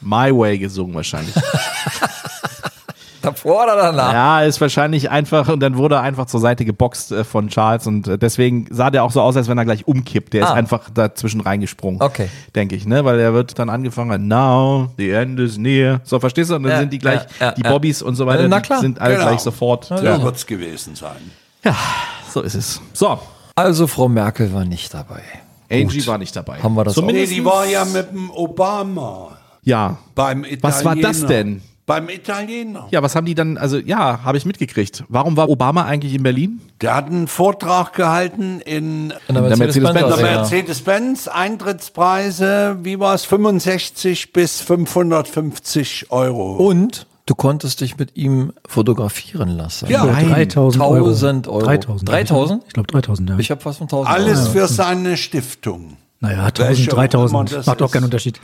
[0.00, 1.36] My Way gesungen wahrscheinlich.
[3.24, 4.12] Davor oder danach?
[4.12, 7.86] ja, ist wahrscheinlich einfach und dann wurde er einfach zur Seite geboxt äh, von Charles
[7.86, 10.32] und äh, deswegen sah der auch so aus, als wenn er gleich umkippt.
[10.34, 10.54] Der ist Ah.
[10.54, 12.00] einfach dazwischen reingesprungen.
[12.02, 12.28] Okay.
[12.54, 13.04] Denke ich, ne?
[13.04, 16.00] Weil er wird dann angefangen, now, the end is near.
[16.04, 16.56] So, verstehst du?
[16.56, 17.70] Und dann Ja, sind die gleich, ja, ja, die ja.
[17.70, 18.80] Bobbys und so weiter, Na klar.
[18.80, 19.26] sind alle Genau.
[19.28, 19.86] gleich sofort.
[19.86, 20.22] So Ja.
[20.22, 21.16] wird's gewesen sein.
[22.32, 22.80] So ist es.
[22.92, 23.18] So,
[23.56, 25.20] Also Frau Merkel war nicht dabei.
[25.70, 26.58] Angie war nicht dabei.
[26.62, 29.96] Haben wir das Nee, Zumindest, die war ja mit dem Obama ja.
[30.14, 30.62] beim Italiener.
[30.62, 31.62] Was war das denn?
[31.86, 32.86] Beim Italiener.
[32.90, 35.04] Ja, was haben die dann, also ja, habe ich mitgekriegt.
[35.08, 36.60] Warum war Obama eigentlich in Berlin?
[36.80, 40.16] Der hat einen Vortrag gehalten in In der Mercedes-Benz.
[40.16, 41.28] Mercedes-Benz.
[41.28, 46.56] Eintrittspreise, wie war es, 65 bis 550 Euro.
[46.56, 49.88] Und du konntest dich mit ihm fotografieren lassen.
[49.90, 50.02] Ja.
[50.02, 50.94] So, 3000 Euro.
[51.08, 51.60] 1000 Euro.
[51.64, 52.08] 3000.
[52.08, 52.64] 3000?
[52.66, 53.38] Ich glaube 3000, ja.
[53.38, 54.50] Ich habe fast von 1000 Alles Euro.
[54.52, 55.96] für seine Stiftung.
[56.20, 57.52] naja, Welche 1000, auch immer 3000.
[57.58, 58.40] das Macht auch keinen Unterschied.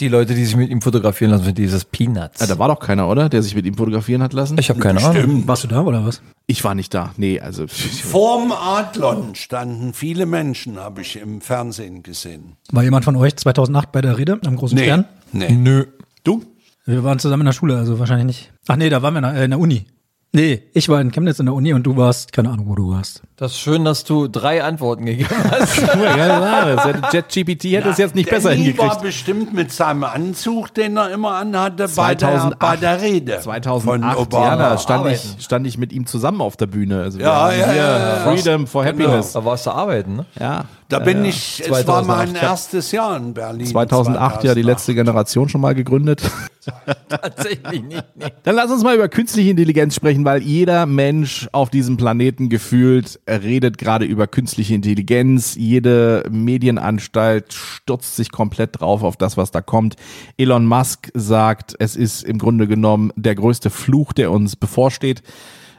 [0.00, 2.40] Die Leute, die sich mit ihm fotografieren lassen, sind dieses Peanuts.
[2.40, 3.28] Ja, da war doch keiner, oder?
[3.28, 4.58] Der sich mit ihm fotografieren hat lassen?
[4.58, 5.46] ich habe keine Ahnung.
[5.46, 6.20] Warst du da oder was?
[6.46, 7.12] Ich war nicht da.
[7.16, 7.66] Nee, also.
[7.68, 12.56] Vorm Adlon standen viele Menschen, habe ich im Fernsehen gesehen.
[12.72, 15.04] War jemand von euch 2008 bei der Rede am großen Stern?
[15.32, 15.50] nee.
[15.50, 15.86] Nö.
[16.24, 16.42] Du?
[16.86, 18.52] Wir waren zusammen in der Schule, also wahrscheinlich nicht.
[18.68, 19.86] Ach nee, da waren wir in der, äh, in der Uni.
[20.34, 22.90] Nee, ich war in Chemnitz in der Uni und du warst, keine Ahnung, wo du
[22.90, 23.22] warst.
[23.36, 25.80] Das ist schön, dass du drei Antworten gegeben hast.
[25.94, 29.02] Ja, JetGPT hätte es jetzt nicht besser Danny war hingekriegt.
[29.02, 32.58] bestimmt mit seinem Anzug, den er immer anhatte, bei der, 2008.
[32.58, 34.56] bei der Rede 2008, von ja, Obama.
[34.56, 37.02] da stand ich, stand ich mit ihm zusammen auf der Bühne.
[37.02, 38.16] Also Ja, ja, ja, ja.
[38.32, 39.32] Freedom for Happiness.
[39.34, 40.26] da warst du arbeiten, ne?
[40.40, 40.64] Ja.
[40.98, 42.06] Da bin ich, es war 2008.
[42.06, 43.66] mein Ich hab- erstes Jahr in Berlin.
[43.66, 46.22] 2008 ja die letzte Generation schon mal gegründet.
[47.10, 48.04] Tatsächlich nicht.
[48.14, 48.24] Nee.
[48.42, 53.20] Dann lass uns mal über künstliche Intelligenz sprechen, weil jeder Mensch auf diesem Planeten gefühlt
[53.28, 55.56] redet gerade über künstliche Intelligenz.
[55.56, 59.96] Jede Medienanstalt stürzt sich komplett drauf auf das, was da kommt.
[60.38, 65.22] Elon Musk sagt, es ist im Grunde genommen der größte Fluch, der uns bevorsteht.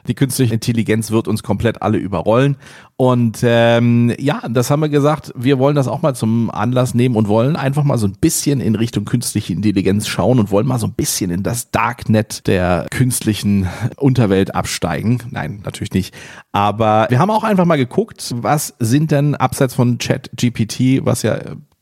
[0.08, 2.56] Die künstliche Intelligenz wird uns komplett alle überrollen.
[2.96, 7.16] Und ähm, ja, das haben wir gesagt, wir wollen das auch mal zum Anlass nehmen
[7.16, 10.78] und wollen einfach mal so ein bisschen in Richtung künstliche Intelligenz schauen und wollen mal
[10.78, 15.22] so ein bisschen in das Darknet der künstlichen Unterwelt absteigen.
[15.30, 16.14] Nein, natürlich nicht.
[16.52, 21.38] Aber wir haben auch einfach mal geguckt, was sind denn abseits von ChatGPT, was ja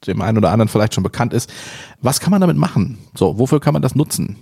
[0.07, 1.53] dem einen oder anderen vielleicht schon bekannt ist,
[2.01, 2.99] was kann man damit machen?
[3.15, 4.37] So, wofür kann man das nutzen?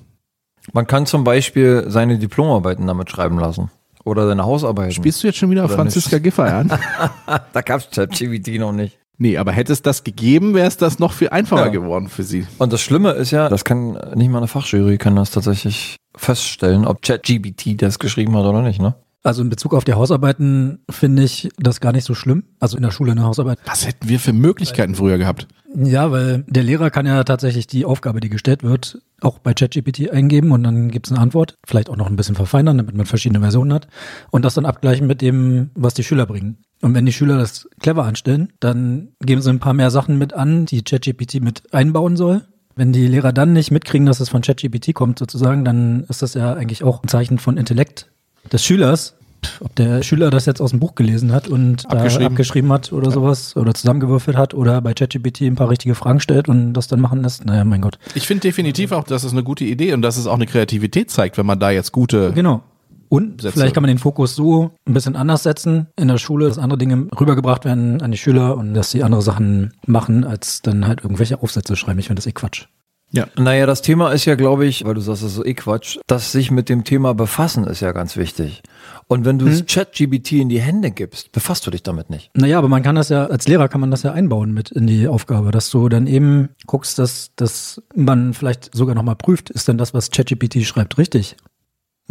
[0.72, 3.70] Man kann zum Beispiel seine Diplomarbeiten damit schreiben lassen.
[4.04, 4.92] Oder seine Hausarbeiten.
[4.92, 6.68] Spielst du jetzt schon wieder Oder Franziska Giffey an?
[7.52, 8.98] da gab es ChatGPT noch nicht.
[9.18, 11.70] Nee, aber hätte es das gegeben, wäre es das noch viel einfacher Ja.
[11.70, 12.46] geworden für sie.
[12.58, 16.84] Und das Schlimme ist ja, das kann nicht mal eine Fachjury kann das tatsächlich feststellen,
[16.86, 18.94] ob ChatGPT das geschrieben hat oder nicht, ne?
[19.24, 22.44] Also in Bezug auf die Hausarbeiten finde ich das gar nicht so schlimm.
[22.58, 23.60] Also in der Schule eine Hausarbeit.
[23.66, 25.46] Was hätten wir für Möglichkeiten früher gehabt?
[25.74, 30.10] Ja, weil der Lehrer kann ja tatsächlich die Aufgabe, die gestellt wird, auch bei ChatGPT
[30.10, 31.56] eingeben und dann gibt es eine Antwort.
[31.64, 33.86] Vielleicht auch noch ein bisschen verfeinern, damit man verschiedene Versionen hat.
[34.30, 36.58] Und das dann abgleichen mit dem, was die Schüler bringen.
[36.82, 40.34] Und wenn die Schüler das clever anstellen, dann geben sie ein paar mehr Sachen mit
[40.34, 42.42] an, die ChatGPT mit einbauen soll.
[42.74, 46.34] Wenn die Lehrer dann nicht mitkriegen, dass es von ChatGPT kommt sozusagen, dann ist das
[46.34, 48.10] ja eigentlich auch ein Zeichen von Intellekt
[48.50, 49.14] des Schülers.
[49.60, 52.26] Ob der Schüler das jetzt aus dem Buch gelesen hat und Abgeschrieben.
[52.26, 56.48] abgeschrieben hat oder sowas oder zusammengewürfelt hat oder bei ChatGPT ein paar richtige Fragen stellt
[56.48, 57.98] und das dann machen lässt, naja, mein Gott.
[58.14, 61.10] Ich finde definitiv auch, dass es eine gute Idee und dass es auch eine Kreativität
[61.10, 62.32] zeigt, wenn man da jetzt gute.
[62.32, 62.62] Genau.
[63.08, 63.52] Und Sätze.
[63.52, 66.78] vielleicht kann man den Fokus so ein bisschen anders setzen in der Schule, dass andere
[66.78, 71.02] Dinge rübergebracht werden an die Schüler und dass sie andere Sachen machen, als dann halt
[71.02, 71.98] irgendwelche Aufsätze schreiben.
[71.98, 72.68] Ich finde das eh Quatsch.
[73.12, 73.26] Ja.
[73.36, 76.32] Naja, das Thema ist ja, glaube ich, weil du sagst, das ist eh Quatsch, dass
[76.32, 78.62] sich mit dem Thema befassen ist ja ganz wichtig.
[79.06, 79.52] Und wenn du Hm?
[79.52, 82.30] es ChatGPT in die Hände gibst, befasst du dich damit nicht.
[82.34, 84.86] Naja, aber man kann das ja, als Lehrer kann man das ja einbauen mit in
[84.86, 89.68] die Aufgabe, dass du dann eben guckst, dass, dass man vielleicht sogar nochmal prüft, ist
[89.68, 91.36] denn das, was ChatGPT schreibt, richtig?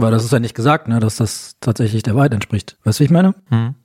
[0.01, 2.77] Weil das ist ja nicht gesagt, ne, dass das tatsächlich der Wahrheit entspricht.
[2.83, 3.35] Weißt du, wie ich meine?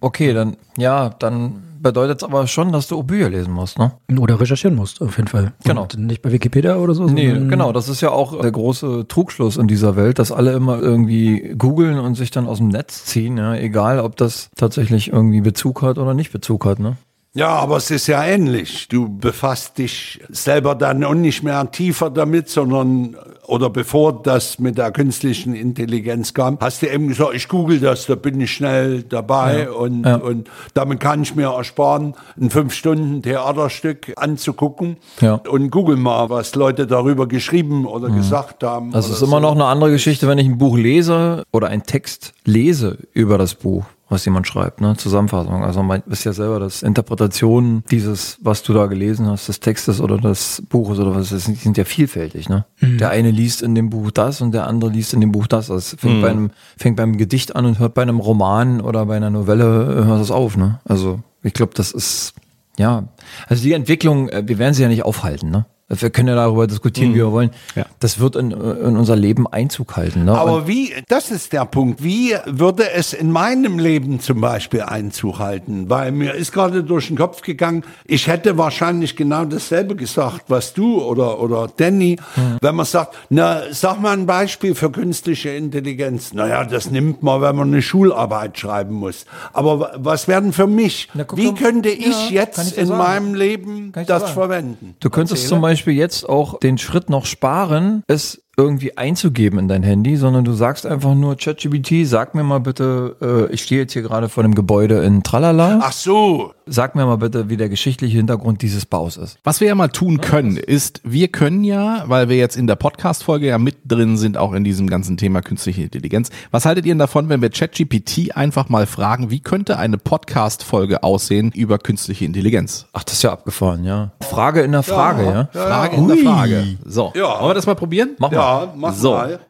[0.01, 3.93] Okay, dann, ja, dann bedeutet es aber schon, dass du Bücher lesen musst, ne?
[4.19, 5.53] Oder recherchieren musst, auf jeden Fall.
[5.65, 5.83] Genau.
[5.83, 7.05] Und nicht bei Wikipedia oder so.
[7.05, 10.81] Nee, genau, das ist ja auch der große Trugschluss in dieser Welt, dass alle immer
[10.81, 15.41] irgendwie googeln und sich dann aus dem Netz ziehen, ja, egal ob das tatsächlich irgendwie
[15.41, 16.97] Bezug hat oder nicht Bezug hat, ne?
[17.37, 18.89] Ja, aber es ist ja ähnlich.
[18.89, 23.15] Du befasst dich selber dann auch nicht mehr tiefer damit, sondern,
[23.47, 28.07] oder bevor das mit der künstlichen Intelligenz kam, hast du eben gesagt, ich google das,
[28.07, 30.17] da bin ich schnell dabei und, Ja.
[30.17, 35.35] und damit kann ich mir ersparen, ein fünf Stunden Theaterstück anzugucken Ja.
[35.35, 38.95] und google mal, was Leute darüber geschrieben oder gesagt haben.
[38.95, 39.41] Also es ist immer so.
[39.43, 43.55] noch eine andere Geschichte, wenn ich ein Buch lese oder einen Text lese über das
[43.55, 44.97] Buch, was jemand schreibt, ne?
[44.97, 45.65] Zusammenfassung.
[45.65, 50.01] Also man ist ja selber das Interpretation dieses, was du da gelesen hast, des Textes
[50.01, 52.67] oder des Buches oder was, das sind, ja vielfältig, ne?
[52.81, 55.67] Der eine liest in dem Buch das und der andere liest in dem Buch das.
[55.67, 59.17] Das fängt, bei einem, fängt beim Gedicht an und hört bei einem Roman oder bei
[59.17, 60.79] einer Novelle, äh, hört das auf, ne?
[60.85, 62.35] Also ich glaube, das ist,
[62.79, 63.09] ja,
[63.49, 65.67] also die Entwicklung, äh, wir werden sie ja nicht aufhalten, ne?
[65.89, 67.51] Wir können ja darüber diskutieren, wie wir wollen.
[67.77, 67.87] Ja.
[68.01, 70.25] Das wird in, in unser Leben Einzug halten.
[70.25, 70.33] Ne?
[70.33, 74.81] Und Aber wie, das ist der Punkt, wie würde es in meinem Leben zum Beispiel
[74.83, 75.89] Einzug halten?
[75.89, 80.75] Weil mir ist gerade durch den Kopf gegangen, ich hätte wahrscheinlich genau dasselbe gesagt, was
[80.75, 82.17] du oder, oder Danny,
[82.61, 86.33] wenn man sagt, na, sag mal ein Beispiel für künstliche Intelligenz.
[86.35, 89.25] Naja, das nimmt man, wenn man eine Schularbeit schreiben muss.
[89.53, 91.09] Aber wa- was werden für mich?
[91.15, 92.99] Na, Wie könnte ich Ja, jetzt ich in sagen.
[92.99, 94.33] meinem Leben das sagen.
[94.33, 94.97] verwenden?
[94.99, 99.83] Du könntest zum Beispiel jetzt auch den Schritt noch sparen, es irgendwie einzugeben in dein
[99.83, 103.17] Handy, sondern du sagst einfach nur ChatGPT, sag mir mal bitte,
[103.51, 107.05] äh, ich stehe jetzt hier gerade vor einem Gebäude in Tralala, Ach so, sag mir
[107.05, 109.39] mal bitte, wie der geschichtliche Hintergrund dieses Baus ist.
[109.45, 112.77] Was wir ja mal tun können, ist, wir können ja, weil wir jetzt in der
[112.77, 116.31] Podcast-Folge ja mit drin sind, auch in diesem ganzen Thema künstliche Intelligenz.
[116.51, 121.03] Was haltet ihr denn davon, wenn wir ChatGPT einfach mal fragen, wie könnte eine Podcast-Folge
[121.03, 122.87] aussehen über künstliche Intelligenz?
[122.95, 124.13] Ach, das ist ja abgefahren, ja.
[124.23, 125.49] Frage in der Frage, ja.
[125.53, 126.65] Frage in der Frage.
[126.87, 127.39] So, Ja.
[127.41, 128.17] wollen wir das mal probieren?
[128.19, 128.37] Mach mal.
[128.39, 129.11] ja, Ja, mach So.
[129.13, 129.41] mal.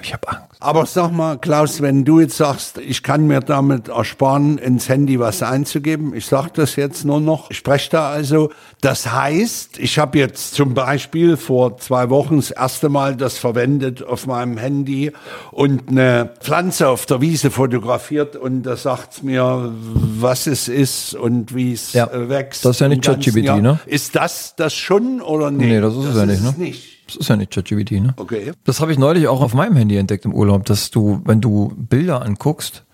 [0.00, 0.42] Ich habe Angst.
[0.58, 5.18] Aber sag mal, Klaus, wenn du jetzt sagst, ich kann mir damit ersparen, ins Handy
[5.18, 9.98] was einzugeben, ich sag das jetzt nur noch, ich spreche da also, das heißt, ich
[9.98, 15.10] habe jetzt zum Beispiel vor zwei Wochen das erste Mal das verwendet auf meinem Handy
[15.50, 21.54] und eine Pflanze auf der Wiese fotografiert und da sagt's mir, was es ist und
[21.56, 22.64] wie es Ja, äh, wächst.
[22.64, 23.80] das ist ja nicht ChatGPT, ne?
[23.86, 25.66] Ist das das schon oder nicht?
[25.68, 26.54] Nee, das ist es ja nicht, ne?
[26.56, 26.91] nicht.
[27.14, 28.14] Das ist ja nicht ChatGPT, ne?
[28.16, 28.52] Okay.
[28.64, 31.72] Das habe ich neulich auch auf meinem Handy entdeckt im Urlaub, dass du, wenn du
[31.76, 32.84] Bilder anguckst,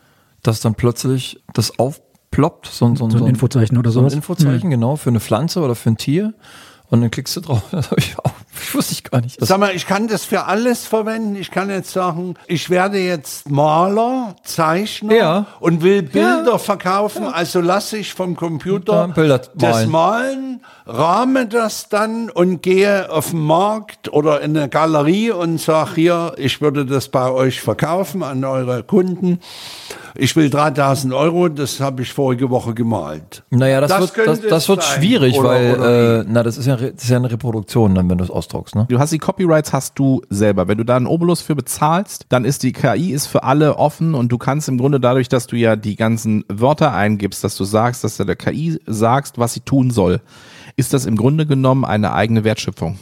[0.43, 4.15] dass dann plötzlich das aufploppt, so, so, So ein Infozeichen oder so ein sowas.
[4.15, 6.35] Infozeichen, genau, für eine Pflanze oder für ein Tier.
[6.91, 7.63] Und dann klickst du drauf.
[7.71, 8.33] Das habe ich auch.
[8.61, 9.41] Ich wusste ich gar nicht.
[9.41, 11.37] Das, Sag mal, ich kann das für alles verwenden.
[11.37, 15.47] Ich kann jetzt sagen, ich werde jetzt Maler, Zeichner Ja.
[15.61, 17.25] und will Bilder verkaufen.
[17.27, 20.61] Also lasse ich vom Computer Ja, das malen.
[20.87, 26.33] rahme das dann und gehe auf den Markt oder in eine Galerie und sage hier,
[26.37, 29.39] ich würde das bei euch verkaufen an eure Kunden.
[30.15, 33.45] Ich will 3000 Euro, das habe ich vorige Woche gemalt.
[33.51, 36.67] naja, das, Das wird, das, das wird schwierig, Oder- weil, oder äh, na, das ist
[36.67, 38.87] ja, das ist ja eine Reproduktion dann, wenn du es ausdruckst, ne?
[38.89, 40.69] Du hast die Copyrights hast du selber.
[40.69, 44.15] Wenn du da einen Obolus für bezahlst, dann ist die KI ist für alle offen
[44.15, 47.65] und du kannst im Grunde dadurch, dass du ja die ganzen Wörter eingibst, dass du
[47.65, 50.21] sagst, dass du der KI sagst, was sie tun soll,
[50.77, 52.99] ist das im Grunde genommen eine eigene Wertschöpfung.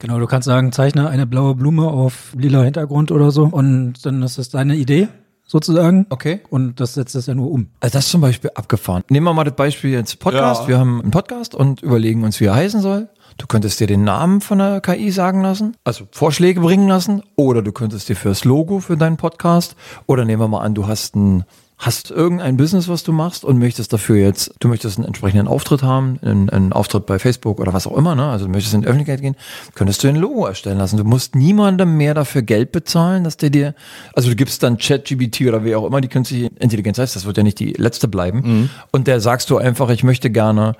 [0.00, 4.22] Genau, du kannst sagen, zeichne eine blaue Blume auf lila Hintergrund oder so und dann
[4.22, 5.08] ist das deine Idee
[5.48, 6.06] sozusagen.
[6.10, 6.40] Okay.
[6.50, 7.70] Und das setzt das ja nur um.
[7.80, 9.02] Also das ist zum Beispiel abgefahren.
[9.08, 10.62] Nehmen wir mal das Beispiel jetzt Podcast.
[10.62, 10.68] Ja.
[10.68, 13.08] Wir haben einen Podcast und überlegen uns, wie er heißen soll.
[13.38, 17.62] Du könntest dir den Namen von der KI sagen lassen, also Vorschläge bringen lassen, oder
[17.62, 21.14] du könntest dir fürs Logo für deinen Podcast, oder nehmen wir mal an, du hast
[21.14, 21.44] ein
[21.80, 25.84] hast irgendein Business, was du machst und möchtest dafür jetzt, du möchtest einen entsprechenden Auftritt
[25.84, 28.28] haben, einen, einen Auftritt bei Facebook oder was auch immer, ne?
[28.28, 29.36] Also du möchtest in die Öffentlichkeit gehen,
[29.76, 30.96] könntest du ein Logo erstellen lassen.
[30.96, 33.74] Du musst niemandem mehr dafür Geld bezahlen, dass der dir,
[34.12, 37.36] also du gibst dann ChatGPT oder wie auch immer die künstliche Intelligenz heißt, das wird
[37.36, 38.70] ja nicht die letzte bleiben.
[38.90, 40.74] Und der sagst du einfach, ich möchte gerne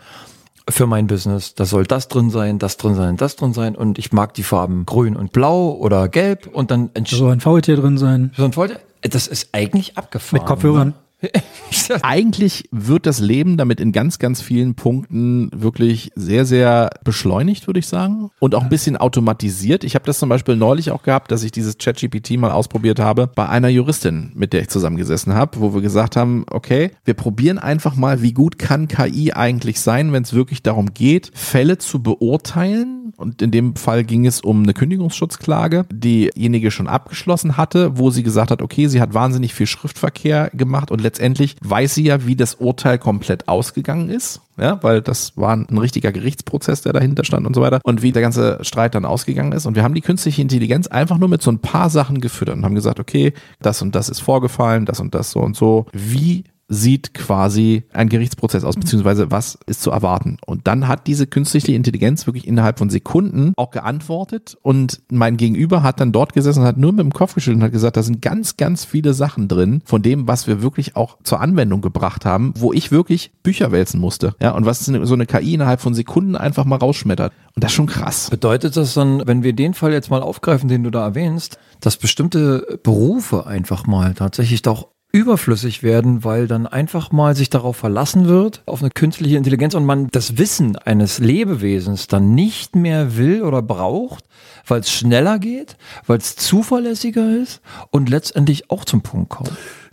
[0.69, 3.99] für mein Business, da soll das drin sein, das drin sein, das drin sein und
[3.99, 7.77] ich mag die Farben grün und blau oder gelb und dann Da soll ein Faultier
[7.77, 8.33] drin sein.
[8.37, 8.77] so ein Voll-
[9.09, 10.41] das ist eigentlich abgefahren.
[10.43, 10.95] Mit Kopfhörern.
[12.03, 17.81] Eigentlich wird das Leben damit in ganz, ganz vielen Punkten wirklich sehr, sehr beschleunigt, würde
[17.81, 18.31] ich sagen.
[18.41, 19.85] Und auch ein bisschen automatisiert.
[19.85, 23.27] Ich habe das zum Beispiel neulich auch gehabt, dass ich dieses ChatGPT mal ausprobiert habe
[23.27, 27.59] bei einer Juristin, mit der ich zusammengesessen habe, wo wir gesagt haben, okay, wir probieren
[27.59, 32.03] einfach mal, wie gut kann KI eigentlich sein, wenn es wirklich darum geht, Fälle zu
[32.03, 33.13] beurteilen.
[33.17, 38.11] Und in dem Fall ging es um eine Kündigungsschutzklage, die diejenige schon abgeschlossen hatte, wo
[38.11, 42.27] sie gesagt hat, okay, sie hat wahnsinnig viel Schriftverkehr gemacht und letztendlich weiß sie ja,
[42.27, 44.43] wie das Urteil komplett ausgegangen ist.
[44.59, 47.81] Ja, weil das war ein richtiger Gerichtsprozess, der dahinter stand und so weiter.
[47.85, 49.67] Und wie der ganze Streit dann ausgegangen ist.
[49.67, 52.65] Und wir haben die künstliche Intelligenz einfach nur mit so ein paar Sachen gefüttert und
[52.65, 55.87] haben gesagt, okay, das und das ist vorgefallen, das und das so und so.
[55.93, 60.37] Wie sieht quasi ein Gerichtsprozess aus, beziehungsweise was ist zu erwarten.
[60.45, 65.83] Und dann hat diese künstliche Intelligenz wirklich innerhalb von Sekunden auch geantwortet und mein Gegenüber
[65.83, 68.03] hat dann dort gesessen und hat nur mit dem Kopf geschüttelt und hat gesagt, da
[68.03, 72.27] sind ganz, ganz viele Sachen drin von dem, was wir wirklich auch zur Anwendung gebracht
[72.27, 74.35] haben, wo ich wirklich Bücher wälzen musste.
[74.41, 77.33] Ja, und was so eine KI innerhalb von Sekunden einfach mal rausschmettert.
[77.55, 78.29] Und das ist schon krass.
[78.31, 81.97] Bedeutet das dann, wenn wir den Fall jetzt mal aufgreifen, den du da erwähnst, dass
[81.97, 88.29] bestimmte Berufe einfach mal tatsächlich doch überflüssig werden, weil dann einfach mal sich darauf verlassen
[88.29, 93.43] wird, auf eine künstliche Intelligenz und man das Wissen eines Lebewesens dann nicht mehr will
[93.43, 94.25] oder braucht,
[94.67, 99.53] weil es schneller geht, weil es zuverlässiger ist und letztendlich auch zum Punkt kommt.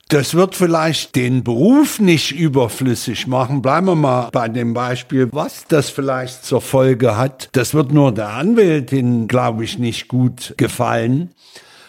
[0.10, 3.64] Das wird vielleicht den Beruf nicht überflüssig machen.
[3.64, 7.50] Bleiben wir mal bei dem Beispiel, was das vielleicht zur Folge hat.
[7.54, 11.32] Das wird nur der Anwältin, glaube ich, nicht gut gefallen.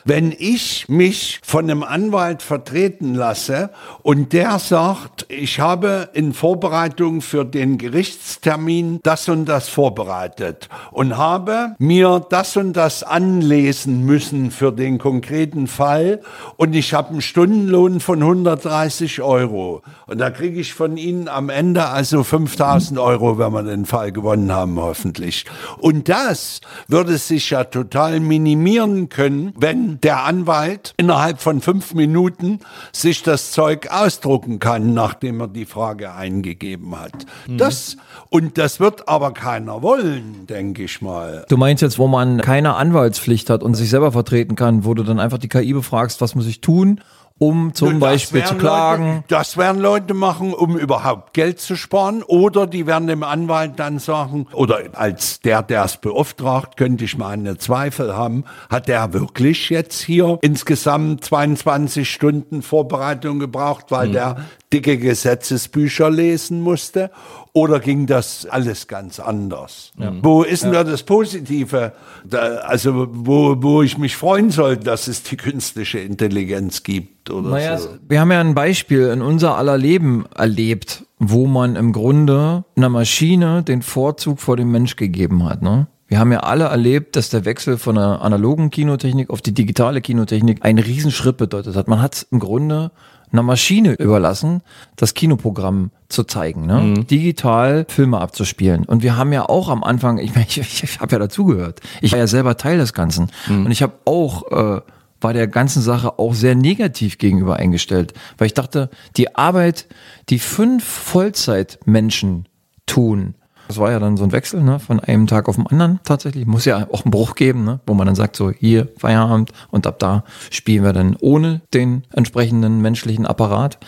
[0.09, 3.71] Wenn ich mich von einem Anwalt vertreten lasse
[4.05, 11.16] und der sagt, ich habe in Vorbereitung für den Gerichtstermin das und das vorbereitet und
[11.16, 16.21] habe mir das und das anlesen müssen für den konkreten Fall
[16.57, 21.49] und ich habe einen Stundenlohn von 130 Euro und da kriege ich von Ihnen am
[21.49, 25.47] Ende also 5000 Euro, wenn wir den Fall gewonnen haben, hoffentlich.
[25.79, 32.61] Und das würde sich ja total minimieren können, wenn der Anwalt innerhalb von fünf Minuten
[32.93, 37.27] sich das Zeug ausdrucken kann, nachdem er die Frage eingegeben hat.
[37.49, 37.97] Das,
[38.31, 41.45] und das wird aber keiner wollen, denke ich mal.
[41.49, 45.03] Du meinst jetzt, wo man keine Anwaltspflicht hat und sich selber vertreten kann, wo du
[45.03, 47.01] dann einfach die KI befragst, was muss ich tun?
[47.38, 49.16] Um zum Das Beispiel zu klagen.
[49.16, 52.22] Leute, das werden Leute machen, um überhaupt Geld zu sparen.
[52.22, 57.18] Oder die werden dem Anwalt dann sagen, oder als der, der es beauftragt, könnte ich
[57.18, 64.37] meine Zweifel haben, hat der wirklich jetzt hier insgesamt 22 Stunden Vorbereitung gebraucht, weil der
[64.72, 67.11] dicke Gesetzesbücher lesen musste?
[67.57, 69.92] Oder ging das alles ganz anders?
[70.21, 71.95] Wo ist denn da das Positive?
[72.23, 77.49] Da, also wo, wo ich mich freuen sollte, dass es die künstliche Intelligenz gibt oder
[77.49, 77.88] Naja, so.
[78.07, 82.90] wir haben ja ein Beispiel in unser aller Leben erlebt, wo man im Grunde einer
[82.90, 85.62] Maschine den Vorzug vor dem Mensch gegeben hat.
[85.62, 85.87] Ne?
[86.09, 90.03] Wir haben ja alle erlebt, dass der Wechsel von der analogen Kinotechnik auf die digitale
[90.03, 91.89] Kinotechnik einen Riesenschritt bedeutet hat.
[91.89, 92.91] Man hat im Grunde
[93.33, 94.62] einer Maschine überlassen,
[94.97, 97.05] das Kinoprogramm zu zeigen, ne?
[97.05, 98.85] digital Filme abzuspielen.
[98.85, 101.81] Und wir haben ja auch am Anfang, ich, meine, ich, ich, ich habe ja dazugehört,
[102.01, 103.31] ich war ja selber Teil des Ganzen.
[103.49, 104.81] Und ich habe auch äh,
[105.20, 109.87] war der ganzen Sache auch sehr negativ gegenüber eingestellt, weil ich dachte, die Arbeit,
[110.29, 112.49] die fünf Vollzeitmenschen
[112.87, 113.35] tun,
[113.69, 116.47] das war ja dann so ein Wechsel, ne, von einem Tag auf den anderen tatsächlich.
[116.47, 119.87] Muss ja auch einen Bruch geben, ne, wo man dann sagt, so hier Feierabend und
[119.87, 123.79] ab da spielen wir dann ohne den entsprechenden menschlichen Apparat.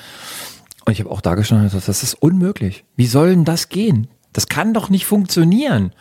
[0.85, 2.85] Und ich habe auch da gestanden das ist unmöglich.
[2.97, 4.09] Wie soll denn das gehen?
[4.33, 5.93] Das kann doch nicht funktionieren.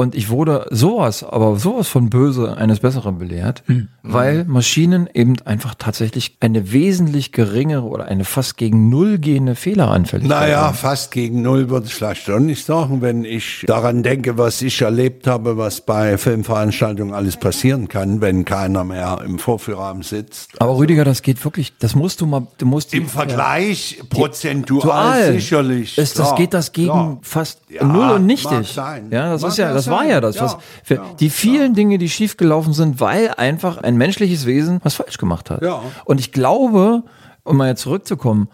[0.00, 3.62] Und ich wurde sowas, aber sowas von böse eines Besseren belehrt,
[4.02, 10.40] weil Maschinen eben einfach tatsächlich eine wesentlich geringere oder eine fast gegen Null gehende Fehleranfälligkeit
[10.40, 10.74] Naja, haben.
[10.74, 14.80] fast gegen null würde ich vielleicht schon nicht sagen, wenn ich daran denke, was ich
[14.80, 20.58] erlebt habe, was bei Filmveranstaltungen alles passieren kann, wenn keiner mehr im Vorführraum sitzt.
[20.62, 25.32] Aber Rüdiger, das geht wirklich, das musst du mal, du musst Im Vergleich prozentual Dual.
[25.34, 25.98] sicherlich.
[25.98, 27.18] Ist, das klar, geht das gegen klar.
[27.20, 28.74] fast Ja, null und nichtig.
[28.74, 28.98] Ja,
[29.32, 31.74] das Mag ist ja, ja das war ja das, was Ja, für ja, die vielen
[31.74, 35.62] Dinge, die schiefgelaufen sind, weil einfach ein menschliches Wesen was falsch gemacht hat.
[35.62, 35.82] Ja.
[36.04, 37.02] Und ich glaube,
[37.44, 38.48] um mal jetzt zurückzukommen,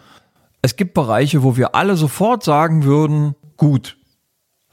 [0.63, 3.97] es gibt Bereiche, wo wir alle sofort sagen würden, gut,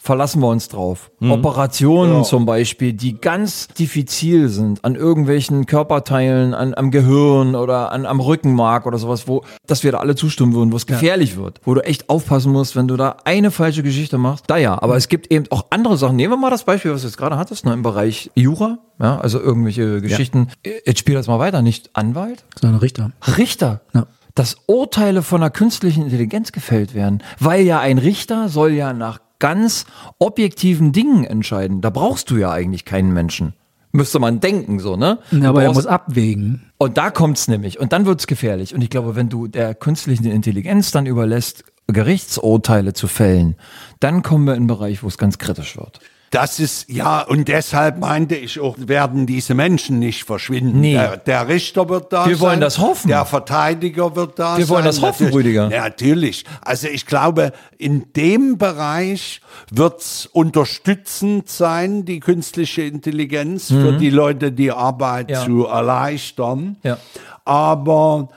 [0.04, 1.12] verlassen wir uns drauf.
[1.22, 8.06] Operationen zum Beispiel, die ganz diffizil sind an irgendwelchen Körperteilen, an, am Gehirn oder an,
[8.06, 11.62] am Rückenmark oder sowas, wo, dass wir da alle zustimmen würden, wo es gefährlich wird,
[11.64, 14.43] wo du echt aufpassen musst, wenn du da eine falsche Geschichte machst.
[14.47, 16.18] Da ja, aber es gibt eben auch andere Sachen.
[16.18, 19.18] Nehmen wir mal das Beispiel, was du jetzt gerade hattest, ne, im Bereich Jura, ja,
[19.20, 20.49] also irgendwelche Geschichten.
[20.86, 23.12] Jetzt spiel das mal weiter, nicht Anwalt, Sondern Richter.
[23.38, 23.80] Richter.
[23.93, 24.08] Ja.
[24.36, 29.20] Dass Urteile von einer künstlichen Intelligenz gefällt werden, weil ja ein Richter soll ja nach
[29.44, 29.86] ganz
[30.20, 31.82] objektiven Dingen entscheiden.
[31.82, 33.54] Da brauchst du ja eigentlich keinen Menschen.
[33.91, 35.20] Müsste man denken, so, ne?
[35.32, 36.72] Ja, aber er muss abwägen.
[36.78, 37.78] und da kommt's nämlich.
[37.78, 38.74] Und dann wird's gefährlich.
[38.74, 43.56] Und ich glaube, wenn du der künstlichen Intelligenz dann überlässt, Gerichtsurteile zu fällen,
[44.00, 46.00] dann kommen wir in einen Bereich, wo es ganz kritisch wird.
[46.34, 50.80] Das ist, ja, und deshalb meinte ich auch, werden diese Menschen nicht verschwinden.
[50.82, 50.94] Nee.
[50.94, 52.42] Der, der Richter wird da Wir sein.
[52.50, 53.08] wollen das hoffen.
[53.10, 54.58] Der Verteidiger wird da sein.
[54.58, 55.36] Wir wollen das hoffen, Natürlich.
[55.36, 55.70] Rüdiger.
[55.70, 56.46] Ja, natürlich.
[56.62, 64.52] Also ich glaube, in dem Bereich wird's unterstützend sein, die künstliche Intelligenz für die Leute,
[64.52, 65.34] die Arbeit Mhm.
[65.36, 65.46] Ja.
[65.46, 66.78] zu erleichtern.
[66.82, 66.98] Ja.
[67.46, 68.30] Aber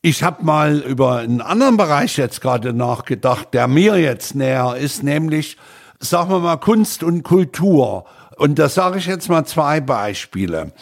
[0.00, 5.02] ich habe mal über einen anderen Bereich jetzt gerade nachgedacht, der mir jetzt näher ist,
[5.02, 5.58] nämlich,
[6.02, 8.04] sagen wir mal, Kunst und Kultur.
[8.36, 10.72] Und da sage ich jetzt mal zwei Beispiele.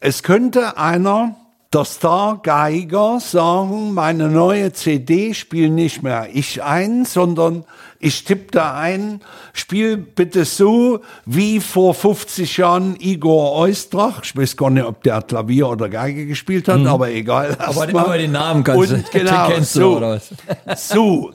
[0.00, 1.34] Es könnte einer,
[1.72, 7.64] der Star Geiger, sagen, meine neue CD spielt nicht mehr ich ein, sondern
[7.98, 9.20] ich tippe da ein,
[9.52, 14.22] spiel bitte so wie vor 50 Jahren Igor Oistrach.
[14.22, 17.50] Ich weiß gar nicht, ob der Klavier oder Geige gespielt hat, aber egal.
[17.50, 17.56] Mhm.
[17.58, 19.96] Aber, aber den Namen kannst Und du, genau, kennst du, so.
[19.96, 20.20] oder
[20.64, 20.88] was?
[20.88, 21.32] So,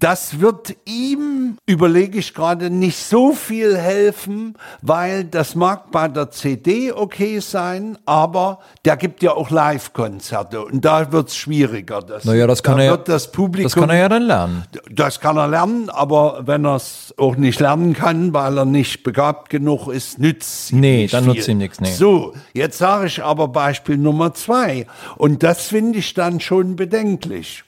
[0.00, 6.30] das wird ihm, überlege ich gerade, nicht so viel helfen, weil das mag bei der
[6.30, 12.00] CD okay sein, aber der gibt ja auch Live-Konzerte und da wird's schwieriger.
[12.00, 14.64] Das, Naja, das kann da er wird das Publikum, Das kann er ja dann lernen.
[14.90, 19.02] das kann er lernen, aber wenn er es auch nicht lernen kann, weil er nicht
[19.02, 21.34] begabt genug ist, nützt ihm Nee, dann viel.
[21.34, 21.90] nutzt ihm nichts, nee.
[21.92, 24.86] So, jetzt sage ich aber Beispiel Nummer zwei.
[25.16, 27.64] Und das finde ich dann schon bedenklich.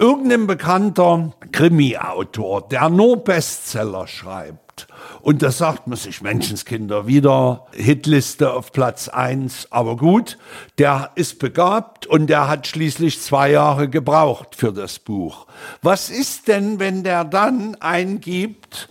[0.00, 4.88] Irgendein bekannter Krimi-Autor, der nur Bestseller schreibt.
[5.20, 9.68] Und da sagt man sich, Menschenskinder, wieder Hitliste auf Platz eins.
[9.68, 10.38] Aber gut,
[10.78, 15.46] der ist begabt und der hat schließlich zwei Jahre gebraucht für das Buch.
[15.82, 18.88] Was ist denn, wenn der dann eingibt,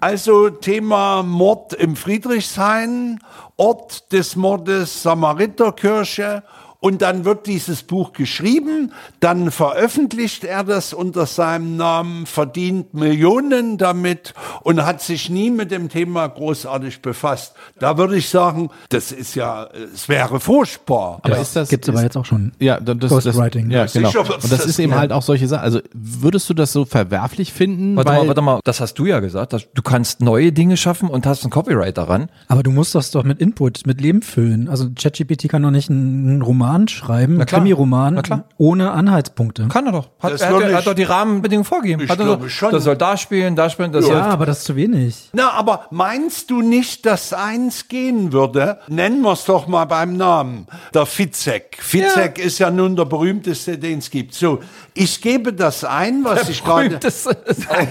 [0.00, 3.20] also Thema Mord im Friedrichshain,
[3.56, 6.42] Ort des Mordes Samariterkirche
[6.82, 13.78] und dann wird dieses Buch geschrieben, dann veröffentlicht er das unter seinem Namen, verdient Millionen
[13.78, 17.54] damit und hat sich nie mit dem Thema großartig befasst.
[17.78, 21.20] Da würde ich sagen, das ist ja, es wäre furchtbar.
[21.22, 22.50] Aber ist das Gibt's aber jetzt auch schon.
[22.58, 23.70] Ja, das, das, Ghostwriting.
[23.70, 24.34] ja, Sicher genau.
[24.34, 25.00] Und das das ist eben geben.
[25.00, 25.62] halt auch solche Sachen.
[25.62, 27.94] Also würdest du das so verwerflich finden?
[27.94, 29.52] Warte weil, mal, warte mal, das hast du ja gesagt.
[29.52, 32.28] dass Du kannst neue Dinge schaffen und hast ein Copyright daran.
[32.48, 34.68] Aber du musst das doch mit Input, mit Leben füllen.
[34.68, 37.46] Also ChatGPT kann doch nicht einen Roman schreiben, einen.
[37.46, 38.22] Krimiroman,
[38.56, 39.68] ohne Anhaltspunkte.
[39.68, 40.08] Kann er doch.
[40.20, 42.02] Hat, er, hat, er hat doch die Rahmenbedingungen vorgegeben.
[42.02, 42.70] Ich hat er glaube so, schon.
[42.72, 44.20] Das soll da spielen, da spielen, das ja, soll.
[44.22, 45.30] aber das ist zu wenig.
[45.32, 48.78] Na, aber meinst du nicht, dass eins gehen würde?
[48.88, 50.66] Nennen wir es doch mal beim Namen.
[50.94, 51.78] Der Fitzek.
[51.80, 54.34] Fitzek ist ja nun der berühmteste, den es gibt.
[54.34, 54.60] So,
[54.94, 56.98] ich gebe das ein, was ich gerade...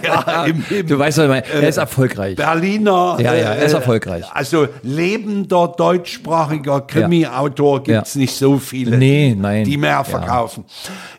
[0.04, 1.46] Ja, im- im- du weißt, was ich meine.
[1.48, 2.36] er ist erfolgreich.
[2.36, 3.18] Berliner.
[3.20, 4.26] Ja, ja, er ist äh, erfolgreich.
[4.34, 8.20] Also lebender deutschsprachiger Krimi-Autor gibt es Ja.
[8.22, 9.66] nicht so viele, Nee, nein.
[9.66, 10.04] die mehr Ja.
[10.04, 10.64] verkaufen.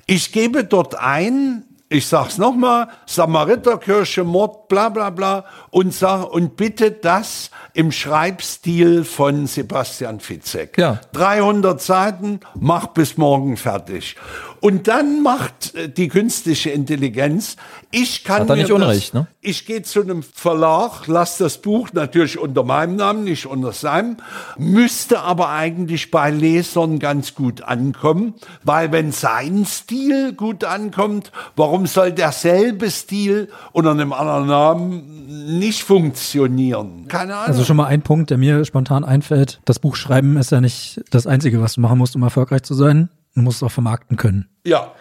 [0.07, 6.57] Ich gebe dort ein, ich sag's nochmal, Samariterkirche, Mord, bla bla bla, und, sag, und
[6.57, 10.79] bitte das im Schreibstil von Sebastian Fitzek.
[10.79, 11.01] Ja.
[11.12, 14.16] 300 Seiten, mach bis morgen fertig.
[14.62, 17.57] Und dann macht äh, die künstliche Intelligenz,
[17.91, 19.27] ich kann Hat er nicht das, Unrecht, ne?
[19.41, 24.18] ich gehe zu einem Verlag, lasse das Buch natürlich unter meinem Namen, nicht unter seinem,
[24.57, 31.87] müsste aber eigentlich bei Lesern ganz gut ankommen, weil wenn sein Stil gut ankommt, warum
[31.87, 37.09] soll derselbe Stil unter einem anderen Namen nicht funktionieren?
[37.09, 37.49] Keine Ahnung.
[37.49, 39.61] Also schon mal ein Punkt, der mir spontan einfällt.
[39.65, 42.75] Das Buch schreiben ist ja nicht das Einzige, was du machen musst, um erfolgreich zu
[42.75, 43.09] sein.
[43.35, 44.49] Du musst es auch vermarkten können.
[44.65, 44.93] ja.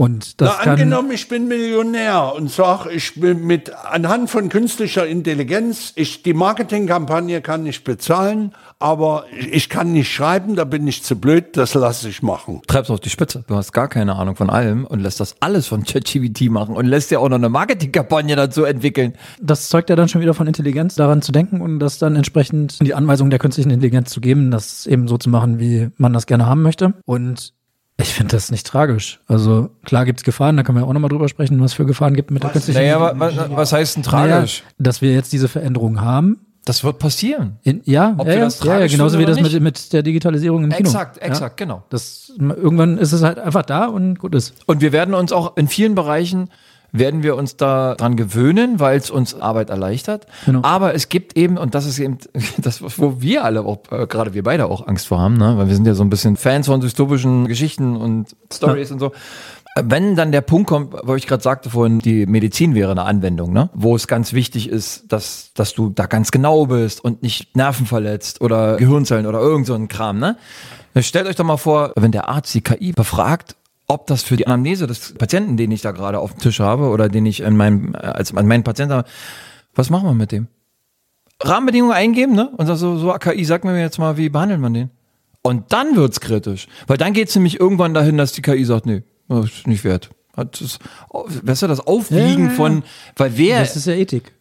[0.00, 4.48] Und das Na, kann, angenommen, ich bin Millionär und sag, ich bin mit anhand von
[4.48, 10.86] künstlicher Intelligenz, ich die Marketingkampagne kann ich bezahlen, aber ich kann nicht schreiben, da bin
[10.86, 12.62] ich zu blöd, das lasse ich machen.
[12.68, 13.42] treibst auf die Spitze.
[13.48, 16.86] Du hast gar keine Ahnung von allem und lässt das alles von ChatGPT machen und
[16.86, 19.14] lässt dir auch noch eine Marketingkampagne dazu entwickeln.
[19.42, 22.78] das zeugt ja dann schon wieder von Intelligenz, daran zu denken und das dann entsprechend
[22.80, 26.26] die Anweisung der künstlichen Intelligenz zu geben, das eben so zu machen, wie man das
[26.26, 26.94] gerne haben möchte.
[27.04, 27.57] Und
[28.00, 29.20] ich finde das nicht tragisch.
[29.26, 32.30] Also klar gibt's Gefahren, da können wir auch nochmal drüber sprechen, was für Gefahren gibt
[32.30, 34.62] mit der künstlichen Naja, wa, wa, was heißt denn tragisch?
[34.62, 36.38] Naja, dass wir jetzt diese Veränderung haben.
[36.64, 37.58] Das wird passieren.
[37.62, 40.64] In, ja, Ob ja, wir das ja, ja, genauso wie das mit, mit der Digitalisierung
[40.64, 40.88] im Kino.
[40.88, 41.66] Exakt, exakt, ja.
[41.66, 41.82] genau.
[41.88, 44.54] Das, irgendwann ist es halt einfach da und gut ist.
[44.66, 46.50] Und wir werden uns auch in vielen Bereichen
[46.92, 50.26] werden wir uns daran gewöhnen, weil es uns Arbeit erleichtert.
[50.46, 50.60] Genau.
[50.62, 52.18] Aber es gibt eben, und das ist eben
[52.58, 55.56] das, wo wir alle auch, äh, gerade wir beide auch Angst vor haben, ne?
[55.56, 59.12] weil wir sind ja so ein bisschen Fans von dystopischen Geschichten und Stories und so.
[59.80, 63.52] Wenn dann der Punkt kommt, wo ich gerade sagte vorhin, die Medizin wäre eine Anwendung,
[63.52, 63.70] ne?
[63.74, 67.86] wo es ganz wichtig ist, dass, dass du da ganz genau bist und nicht Nerven
[67.86, 70.18] verletzt oder Gehirnzellen oder irgend so ein Kram.
[70.18, 70.36] Ne?
[70.98, 73.54] Stellt euch doch mal vor, wenn der Arzt die KI befragt,
[73.88, 76.88] ob das für die Anamnese des Patienten, den ich da gerade auf dem Tisch habe
[76.88, 79.08] oder den ich in meinem, äh, als an meinen Patienten habe,
[79.74, 80.46] was machen wir mit dem?
[81.42, 82.50] Rahmenbedingungen eingeben, ne?
[82.56, 84.90] Und so, so KI, sag mir jetzt mal, wie behandelt man den?
[85.42, 86.66] Und dann wird's kritisch.
[86.86, 90.10] Weil dann geht's nämlich irgendwann dahin, dass die KI sagt, nee, das ist nicht wert.
[90.36, 90.78] Hat das,
[91.10, 92.50] weißt du, das Aufwiegen Ja, ja, ja.
[92.50, 92.82] von,
[93.16, 94.32] weil wer, Das ist ja Ethik.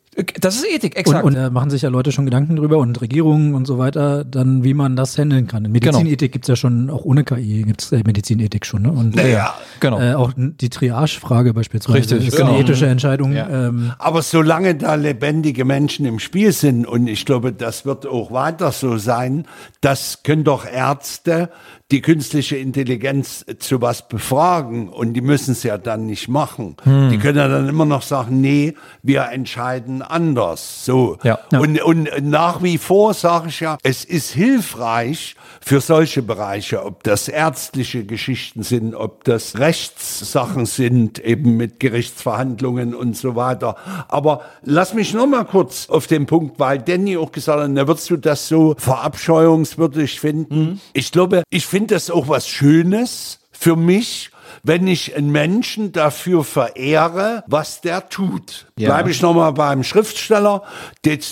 [0.42, 1.26] Das ist Ethik, Und, exakt.
[1.26, 4.64] und da machen sich ja Leute schon Gedanken drüber und Regierungen und so weiter, dann
[4.64, 5.66] wie man das handeln kann.
[5.66, 8.82] In Medizinethik gibt's ja schon, auch ohne KI gibt's äh, Medizinethik schon.
[8.82, 8.92] Ne?
[8.92, 10.00] Und Naja, genau.
[10.00, 12.60] äh, auch die Triage-Frage beispielsweise Richtig, ist eine genau.
[12.62, 13.34] ethische Entscheidung.
[13.36, 18.32] Ähm, Aber solange da lebendige Menschen im Spiel sind, und ich glaube, das wird auch
[18.32, 19.46] weiter so sein,
[19.82, 21.50] das können doch Ärzte
[21.92, 26.76] die künstliche Intelligenz zu was befragen und die müssen es ja dann nicht machen.
[26.84, 27.10] Hm.
[27.12, 28.74] Die können ja dann immer noch sagen, nee,
[29.04, 30.84] wir entscheiden anders.
[30.84, 31.18] So.
[31.24, 31.40] Ja.
[31.52, 31.60] Ja.
[31.60, 37.04] Und, und nach wie vor sage ich ja, es ist hilfreich für solche Bereiche, ob
[37.04, 43.78] das ärztliche Geschichten sind, ob das Rechtssachen sind, eben mit Gerichtsverhandlungen und so weiter.
[44.10, 47.88] Aber lass mich noch mal kurz auf den Punkt, weil Danny auch gesagt hat, na,
[47.88, 50.82] würdest du das so verabscheuungswürdig finden?
[50.92, 54.32] Ich glaube, ich finde das auch was Schönes für mich,
[54.64, 58.68] wenn ich einen Menschen dafür verehre, was der tut.
[58.78, 58.90] Ja.
[58.90, 60.64] Bleibe ich nochmal beim Schriftsteller.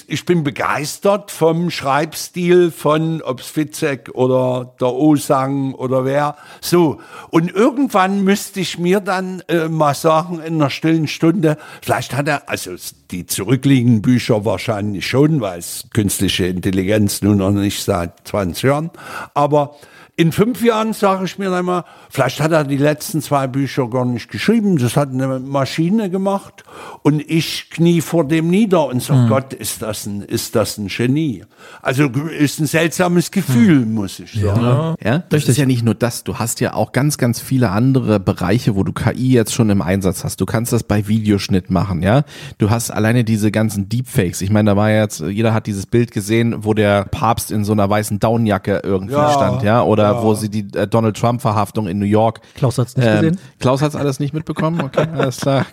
[0.08, 6.36] Ich bin begeistert vom Schreibstil von ob's Fitzek oder der Osang oder wer.
[6.62, 7.00] So.
[7.30, 12.28] Und irgendwann müsste ich mir dann äh, mal sagen, in einer stillen Stunde, vielleicht hat
[12.28, 12.72] er, also
[13.12, 18.91] die zurückliegenden Bücher wahrscheinlich schon, weil es künstliche Intelligenz nun noch nicht seit 20 Jahren,
[19.34, 19.76] aber
[20.18, 23.89] In fünf Jahren sage ich mir dann mal, vielleicht hat er die letzten zwei Bücher
[23.89, 26.63] gar nicht geschrieben, das hat eine Maschine gemacht
[27.03, 30.88] und ich knie vor dem nieder und sage, Gott, ist das, ein, ist das ein
[30.88, 31.43] Genie.
[31.82, 34.95] Also ist ein seltsames Gefühl, muss ich sagen.
[35.03, 36.24] Ja, das ist ja nicht nur das.
[36.24, 39.82] Du hast ja auch ganz, ganz viele andere Bereiche, wo du KI jetzt schon im
[39.82, 40.39] Einsatz hast.
[40.39, 42.24] Du kannst das bei Videoschnitt machen, ja.
[42.57, 44.39] Du hast alleine diese ganzen Deepfakes.
[44.41, 47.66] Ich meine, da war ja jetzt, jeder hat dieses Bild gesehen, wo der Papst in
[47.66, 49.84] so einer weißen Downjacke irgendwie Ja, stand, ja.
[49.84, 50.24] Oder ja.
[50.24, 52.41] wo sie die äh, Donald Trump Verhaftung in New York.
[52.56, 53.39] Klaus hat's nicht Ähm, gesehen.
[53.60, 54.82] Klaus hat's alles nicht mitbekommen.
[54.82, 55.66] Okay, alles klar.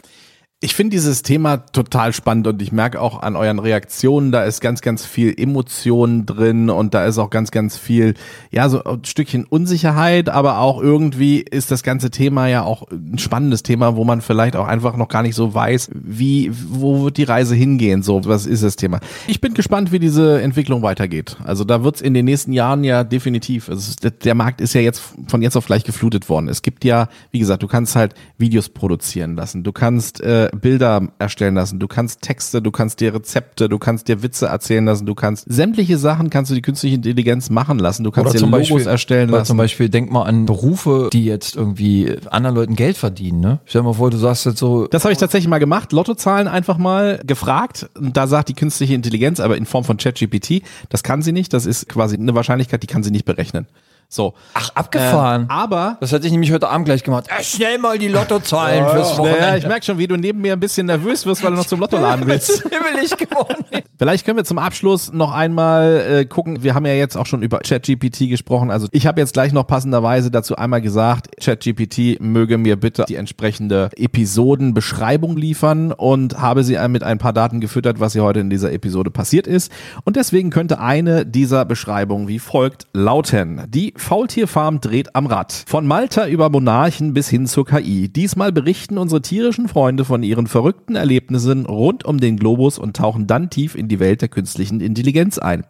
[0.65, 4.61] Ich finde dieses Thema total spannend und ich merke auch an euren Reaktionen, da ist
[4.61, 8.15] ganz, ganz viel Emotion drin und da ist auch ganz, ganz viel,
[8.53, 13.19] ja, so ein Stückchen Unsicherheit, aber auch irgendwie ist das ganze Thema ja auch ein
[13.19, 17.17] spannendes Thema, wo man vielleicht auch einfach noch gar nicht so weiß, wie, wo wird
[17.17, 19.01] die Reise hingehen, so, was ist das Thema.
[19.27, 21.39] Ich bin gespannt, wie diese Entwicklung weitergeht.
[21.43, 25.03] Also da wird's in den nächsten Jahren ja definitiv, also der Markt ist ja jetzt
[25.27, 26.47] von jetzt auf gleich geflutet worden.
[26.47, 31.09] Es gibt ja, wie gesagt, du kannst halt Videos produzieren lassen, du kannst äh, Bilder
[31.19, 35.07] erstellen lassen, du kannst Texte, du kannst dir Rezepte, du kannst dir Witze erzählen lassen,
[35.07, 38.87] du kannst sämtliche Sachen kannst du die künstliche Intelligenz machen lassen, du kannst dir Logos
[38.87, 39.49] erstellen oder lassen.
[39.49, 43.41] Zum Beispiel, denk mal an Berufe, die jetzt irgendwie anderen Leuten Geld verdienen.
[43.41, 43.61] Ne?
[43.65, 46.49] Stell dir mal vor, du sagst jetzt so, Das habe ich tatsächlich mal gemacht, Lottozahlen
[46.49, 47.89] einfach mal gefragt.
[47.99, 51.53] Und da sagt die künstliche Intelligenz, aber in Form von ChatGPT, das kann sie nicht,
[51.53, 53.67] das ist quasi eine Wahrscheinlichkeit, die kann sie nicht berechnen.
[54.13, 54.35] So.
[54.53, 55.43] ach, abgefahren.
[55.43, 57.29] Ähm, aber das hätte ich nämlich heute Abend gleich gemacht.
[57.29, 59.57] Äh, schnell mal die Lottozahlen fürs Wochenende.
[59.57, 61.81] ich merke schon, wie du neben mir ein bisschen nervös wirst, weil du noch zum
[61.81, 62.63] Lotto laden willst.
[62.71, 63.65] himmelig geworden.
[63.99, 66.63] Vielleicht können wir zum Abschluss noch einmal äh, gucken.
[66.63, 68.71] Wir haben ja jetzt auch schon über ChatGPT gesprochen.
[68.71, 73.15] Also ich habe jetzt gleich noch passenderweise dazu einmal gesagt, ChatGPT möge mir bitte die
[73.15, 78.51] entsprechende Episodenbeschreibung liefern und habe sie mit ein paar Daten gefüttert, was hier heute in
[78.51, 79.73] dieser Episode passiert ist.
[80.05, 83.63] Und deswegen könnte eine dieser Beschreibungen wie folgt lauten.
[83.69, 85.65] Die Faultierfarm dreht am Rad.
[85.67, 88.09] Von Malta über Monarchen bis hin zur KI.
[88.09, 93.27] Diesmal berichten unsere tierischen Freunde von ihren verrückten Erlebnissen rund um den Globus und tauchen
[93.27, 95.65] dann tief in die Welt der künstlichen Intelligenz ein.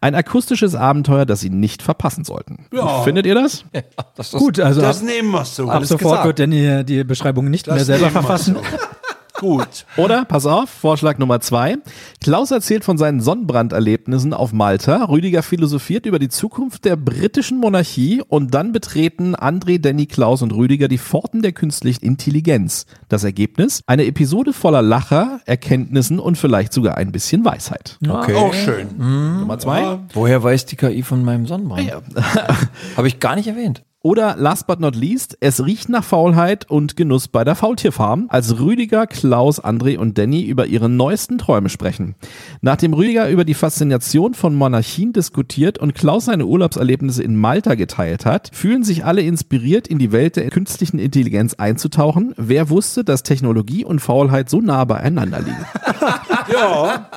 [0.00, 2.66] Ein akustisches Abenteuer, das sie nicht verpassen sollten.
[2.74, 3.02] Ja.
[3.02, 3.64] Findet ihr das?
[4.16, 5.68] Das ist Gut, also Das ab, nehmen wir so.
[5.68, 6.26] ab sofort gesagt.
[6.26, 8.54] wird Danny die Beschreibung nicht mehr Das selber nehmen wir verfassen.
[8.56, 8.60] so.
[9.38, 9.84] Gut.
[9.96, 11.76] Oder, pass auf, Vorschlag Nummer zwei.
[12.22, 15.04] Klaus erzählt von seinen Sonnenbranderlebnissen auf Malta.
[15.04, 20.52] Rüdiger philosophiert über die Zukunft der britischen Monarchie und dann betreten André, Danny, Klaus und
[20.52, 22.86] Rüdiger die Pforten der künstlichen Intelligenz.
[23.08, 23.82] Das Ergebnis?
[23.86, 27.98] Eine Episode voller Lacher, Erkenntnissen und vielleicht sogar ein bisschen Weisheit.
[28.08, 28.34] okay.
[28.34, 28.88] Auch schön.
[28.96, 29.98] Nummer zwei.
[30.14, 31.92] Woher weiß die KI von meinem Sonnenbrand?
[32.96, 33.82] Habe ich gar nicht erwähnt.
[34.06, 38.60] Oder last but not least, es riecht nach Faulheit und Genuss bei der Faultierfarm, als
[38.60, 42.14] Rüdiger, Klaus, André und Danny über ihre neuesten Träume sprechen.
[42.60, 48.26] Nachdem Rüdiger über die Faszination von Monarchien diskutiert und Klaus seine Urlaubserlebnisse in Malta geteilt
[48.26, 52.32] hat, fühlen sich alle inspiriert, in die Welt der künstlichen Intelligenz einzutauchen.
[52.36, 55.66] Wer wusste, dass Technologie und Faulheit so nah beieinander liegen?
[56.52, 57.08] Ja.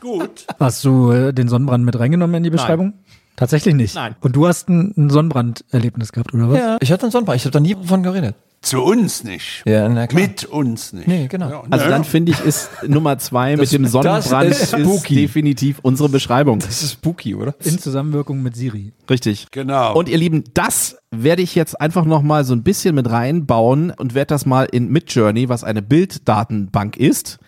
[0.00, 0.46] Gut.
[0.58, 2.94] Hast du äh, den Sonnenbrand mit reingenommen in die Beschreibung?
[3.36, 3.94] Tatsächlich nicht.
[3.94, 4.14] Nein.
[4.20, 6.58] Und du hast ein, ein Sonnenbranderlebnis gehabt, oder was?
[6.58, 6.76] Ja.
[6.80, 7.36] Ich hatte einen Sonnenbrand.
[7.40, 8.36] Ich habe da nie davon geredet.
[8.62, 9.62] Zu uns nicht.
[9.66, 10.22] Ja, na klar.
[10.22, 11.06] Mit uns nicht.
[11.06, 11.50] Nee, genau.
[11.50, 14.68] Ja, Also na dann finde ich, ist Nummer zwei Das- mit dem das Sonnenbrand ist
[14.70, 15.16] spooky.
[15.16, 16.60] definitiv unsere Beschreibung.
[16.60, 17.54] Das ist spooky, oder?
[17.62, 18.92] In Zusammenwirkung mit Siri.
[19.10, 19.48] Richtig.
[19.50, 19.94] Genau.
[19.94, 23.90] Und ihr Lieben, das werde ich jetzt einfach noch mal so ein bisschen mit reinbauen
[23.90, 27.38] und werde das mal in Midjourney, was eine Bilddatenbank ist.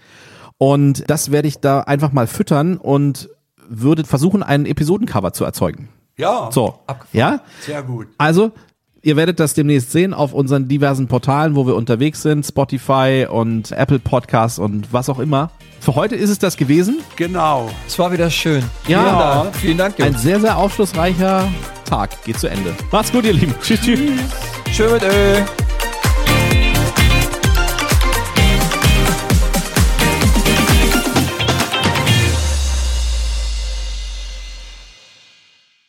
[0.59, 3.31] Und das werde ich da einfach mal füttern und
[3.69, 5.89] würde versuchen, einen Episodencover zu erzeugen.
[6.17, 6.51] ja.
[6.53, 6.79] So,
[7.13, 7.41] ja?
[7.61, 8.09] Sehr gut.
[8.19, 8.53] Also,
[9.03, 13.73] ihr werdet das demnächst sehen auf unseren diversen Portalen, wo wir unterwegs sind, Spotify und
[13.73, 15.51] Apple Podcasts und was auch immer.
[15.81, 16.99] Für heute ist es das gewesen.
[17.17, 17.71] Genau.
[17.87, 18.65] Es war wieder schön.
[18.89, 19.03] Ja.
[19.03, 19.57] Vielen Dank.
[19.57, 21.47] Vielen Dank, Ein sehr, sehr aufschlussreicher
[21.85, 22.75] Tag geht zu Ende.
[22.91, 23.55] Macht's gut, ihr Lieben.
[23.63, 24.01] Tschüss, tschüss.
[24.73, 25.43] Schön mit Ö.